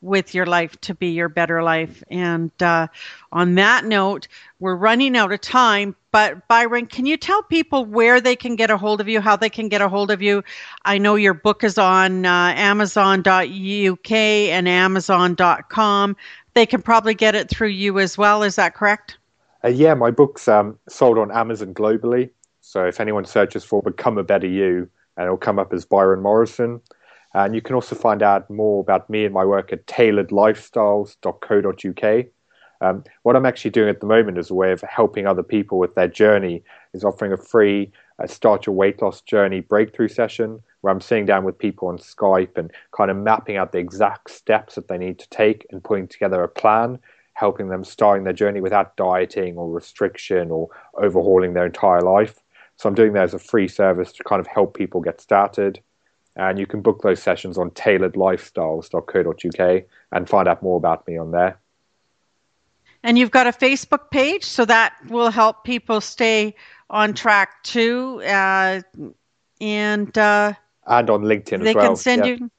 with 0.01 0.35
your 0.35 0.45
life 0.45 0.79
to 0.81 0.93
be 0.93 1.07
your 1.07 1.29
better 1.29 1.63
life. 1.63 2.03
And 2.11 2.51
uh, 2.61 2.87
on 3.31 3.55
that 3.55 3.85
note 3.85 4.27
we're 4.59 4.75
running 4.75 5.17
out 5.17 5.31
of 5.31 5.41
time 5.41 5.95
but 6.11 6.47
byron 6.47 6.85
can 6.85 7.05
you 7.05 7.17
tell 7.17 7.43
people 7.43 7.85
where 7.85 8.21
they 8.21 8.35
can 8.35 8.55
get 8.55 8.69
a 8.69 8.77
hold 8.77 9.01
of 9.01 9.07
you 9.09 9.19
how 9.19 9.35
they 9.35 9.49
can 9.49 9.67
get 9.67 9.81
a 9.81 9.89
hold 9.89 10.11
of 10.11 10.21
you? 10.21 10.43
I 10.83 10.97
know 10.97 11.15
your 11.15 11.33
book 11.33 11.63
is 11.63 11.77
on 11.77 12.25
uh, 12.25 12.53
amazon.uk 12.55 14.11
and 14.11 14.69
amazon.com 14.69 16.15
they 16.55 16.65
can 16.65 16.81
probably 16.81 17.13
get 17.13 17.35
it 17.35 17.49
through 17.49 17.67
you 17.67 17.99
as 17.99 18.17
well. 18.17 18.41
Is 18.41 18.55
that 18.55 18.73
correct? 18.73 19.17
Uh, 19.63 19.67
yeah, 19.67 19.93
my 19.93 20.09
book's 20.09 20.47
um, 20.47 20.79
sold 20.89 21.19
on 21.19 21.31
Amazon 21.31 21.73
globally. 21.73 22.31
So 22.61 22.85
if 22.85 22.99
anyone 22.99 23.25
searches 23.25 23.63
for 23.63 23.83
Become 23.83 24.17
a 24.17 24.23
Better 24.23 24.47
You, 24.47 24.89
and 25.17 25.25
it'll 25.25 25.37
come 25.37 25.59
up 25.59 25.73
as 25.73 25.85
Byron 25.85 26.21
Morrison. 26.21 26.81
And 27.33 27.53
you 27.53 27.61
can 27.61 27.75
also 27.75 27.95
find 27.95 28.23
out 28.23 28.49
more 28.49 28.81
about 28.81 29.09
me 29.09 29.25
and 29.25 29.33
my 29.33 29.43
work 29.45 29.73
at 29.73 29.85
tailoredlifestyles.co.uk. 29.87 32.25
Um, 32.85 33.03
what 33.23 33.35
I'm 33.35 33.47
actually 33.47 33.71
doing 33.71 33.89
at 33.89 33.99
the 33.99 34.05
moment 34.05 34.37
as 34.37 34.51
a 34.51 34.53
way 34.53 34.71
of 34.71 34.81
helping 34.81 35.25
other 35.25 35.41
people 35.41 35.79
with 35.79 35.95
their 35.95 36.07
journey 36.07 36.61
is 36.93 37.03
offering 37.03 37.33
a 37.33 37.37
free 37.37 37.91
uh, 38.21 38.27
Start 38.27 38.67
Your 38.67 38.75
Weight 38.75 39.01
Loss 39.01 39.21
Journey 39.21 39.61
breakthrough 39.61 40.07
session 40.07 40.61
where 40.81 40.93
I'm 40.93 41.01
sitting 41.01 41.25
down 41.25 41.45
with 41.45 41.57
people 41.57 41.87
on 41.87 41.97
Skype 41.97 42.59
and 42.59 42.69
kind 42.95 43.09
of 43.09 43.17
mapping 43.17 43.57
out 43.57 43.71
the 43.71 43.79
exact 43.79 44.29
steps 44.29 44.75
that 44.75 44.87
they 44.87 44.99
need 44.99 45.17
to 45.17 45.27
take 45.29 45.65
and 45.71 45.83
putting 45.83 46.07
together 46.07 46.43
a 46.43 46.47
plan, 46.47 46.99
helping 47.33 47.69
them 47.69 47.83
starting 47.83 48.23
their 48.23 48.33
journey 48.33 48.61
without 48.61 48.95
dieting 48.97 49.57
or 49.57 49.71
restriction 49.71 50.51
or 50.51 50.69
overhauling 50.93 51.53
their 51.53 51.65
entire 51.65 52.01
life. 52.01 52.39
So 52.75 52.87
I'm 52.87 52.93
doing 52.93 53.13
that 53.13 53.23
as 53.23 53.33
a 53.33 53.39
free 53.39 53.67
service 53.67 54.11
to 54.13 54.23
kind 54.23 54.39
of 54.39 54.45
help 54.45 54.77
people 54.77 55.01
get 55.01 55.19
started. 55.19 55.79
And 56.35 56.59
you 56.59 56.67
can 56.67 56.81
book 56.81 57.01
those 57.01 57.23
sessions 57.23 57.57
on 57.57 57.71
tailoredlifestyles.co.uk 57.71 59.83
and 60.11 60.29
find 60.29 60.47
out 60.47 60.61
more 60.61 60.77
about 60.77 61.07
me 61.07 61.17
on 61.17 61.31
there. 61.31 61.57
And 63.05 63.19
you've 63.19 63.29
got 63.29 63.45
a 63.45 63.51
Facebook 63.51 64.09
page, 64.09 64.43
so 64.43 64.65
that 64.65 64.95
will 65.09 65.29
help 65.29 65.63
people 65.63 66.01
stay 66.01 66.55
on 66.89 67.13
track 67.13 67.61
too. 67.61 68.21
Uh, 68.23 68.81
and 69.61 70.17
uh, 70.17 70.53
and 70.87 71.09
on 71.11 71.21
LinkedIn 71.21 71.63
they 71.63 71.69
as 71.69 71.75
well. 71.75 71.87
Can 71.89 71.95
send 71.95 72.25
yeah. 72.25 72.31
you, 72.31 72.51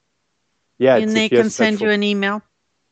yeah, 0.77 0.95
and 0.95 1.11
they 1.11 1.27
can 1.27 1.49
send 1.49 1.79
for, 1.79 1.85
you 1.85 1.91
an 1.91 2.01
email. 2.01 2.41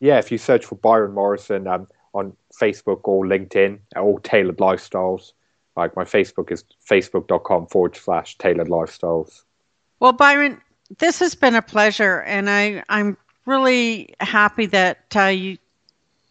Yeah, 0.02 0.20
if 0.20 0.34
you 0.34 0.38
search 0.38 0.66
for 0.66 0.76
Byron 0.76 1.14
Morrison 1.14 1.66
um, 1.66 1.88
on 2.14 2.36
Facebook 2.62 3.00
or 3.06 3.26
LinkedIn 3.26 3.80
or 3.96 4.20
Tailored 4.20 4.58
Lifestyles, 4.58 5.32
like 5.78 5.96
my 5.96 6.04
Facebook 6.04 6.52
is 6.52 6.66
facebook.com 6.86 7.68
forward 7.68 7.96
slash 7.96 8.38
tailored 8.38 8.68
lifestyles. 8.68 9.44
Well, 10.02 10.12
Byron, 10.12 10.62
this 10.98 11.20
has 11.20 11.36
been 11.36 11.56
a 11.56 11.62
pleasure, 11.62 12.22
and 12.24 12.50
I, 12.50 12.84
I'm 12.90 13.18
really 13.46 14.14
happy 14.20 14.66
that 14.68 15.16
uh, 15.16 15.28
you, 15.28 15.58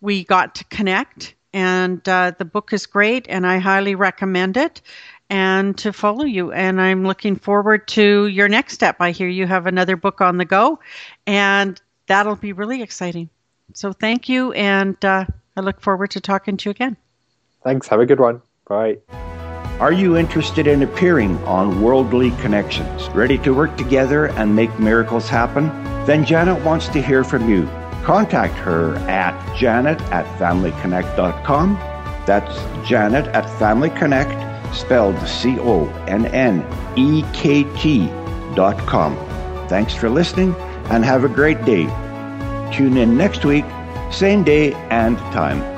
we 0.04 0.22
got 0.22 0.54
to 0.56 0.64
connect. 0.64 1.34
And 1.52 2.06
uh, 2.08 2.32
the 2.36 2.44
book 2.44 2.72
is 2.72 2.84
great, 2.86 3.26
and 3.28 3.46
I 3.46 3.58
highly 3.58 3.94
recommend 3.94 4.56
it 4.56 4.82
and 5.30 5.76
to 5.78 5.92
follow 5.92 6.24
you. 6.24 6.52
And 6.52 6.80
I'm 6.80 7.06
looking 7.06 7.36
forward 7.36 7.88
to 7.88 8.26
your 8.26 8.48
next 8.48 8.74
step. 8.74 8.96
I 9.00 9.12
hear 9.12 9.28
you 9.28 9.46
have 9.46 9.66
another 9.66 9.96
book 9.96 10.20
on 10.20 10.36
the 10.36 10.44
go, 10.44 10.80
and 11.26 11.80
that'll 12.06 12.36
be 12.36 12.52
really 12.52 12.82
exciting. 12.82 13.30
So 13.72 13.92
thank 13.92 14.28
you, 14.28 14.52
and 14.52 15.02
uh, 15.04 15.24
I 15.56 15.60
look 15.60 15.80
forward 15.80 16.10
to 16.12 16.20
talking 16.20 16.56
to 16.58 16.68
you 16.68 16.70
again. 16.72 16.96
Thanks. 17.62 17.88
Have 17.88 18.00
a 18.00 18.06
good 18.06 18.20
one. 18.20 18.42
Bye. 18.68 18.98
Are 19.80 19.92
you 19.92 20.16
interested 20.16 20.66
in 20.66 20.82
appearing 20.82 21.38
on 21.44 21.80
Worldly 21.80 22.30
Connektions, 22.42 23.08
ready 23.10 23.38
to 23.38 23.54
work 23.54 23.76
together 23.76 24.26
and 24.26 24.54
make 24.54 24.76
miracles 24.78 25.28
happen? 25.28 25.68
Then 26.04 26.24
Janet 26.24 26.62
wants 26.64 26.88
to 26.88 27.00
hear 27.00 27.24
from 27.24 27.48
you. 27.48 27.68
Contact 28.04 28.54
her 28.58 28.96
at 29.08 29.34
janet 29.56 30.00
at 30.12 30.26
familyconnekt.com. 30.38 31.74
That's 32.26 32.88
janet 32.88 33.26
at 33.28 33.44
familyconnekt.com 33.58 34.54
spelled 34.74 35.18
C 35.26 35.58
O 35.60 35.86
N 36.06 36.26
N 36.26 36.64
E 36.96 37.24
K 37.32 37.64
T 37.76 38.06
dot 38.54 38.76
com. 38.86 39.16
Thanks 39.68 39.94
for 39.94 40.10
listening 40.10 40.54
and 40.90 41.04
have 41.04 41.24
a 41.24 41.28
great 41.28 41.64
day. 41.64 41.84
Tune 42.72 42.96
in 42.96 43.16
next 43.16 43.44
week, 43.44 43.64
same 44.10 44.44
day 44.44 44.72
and 44.90 45.16
time. 45.32 45.73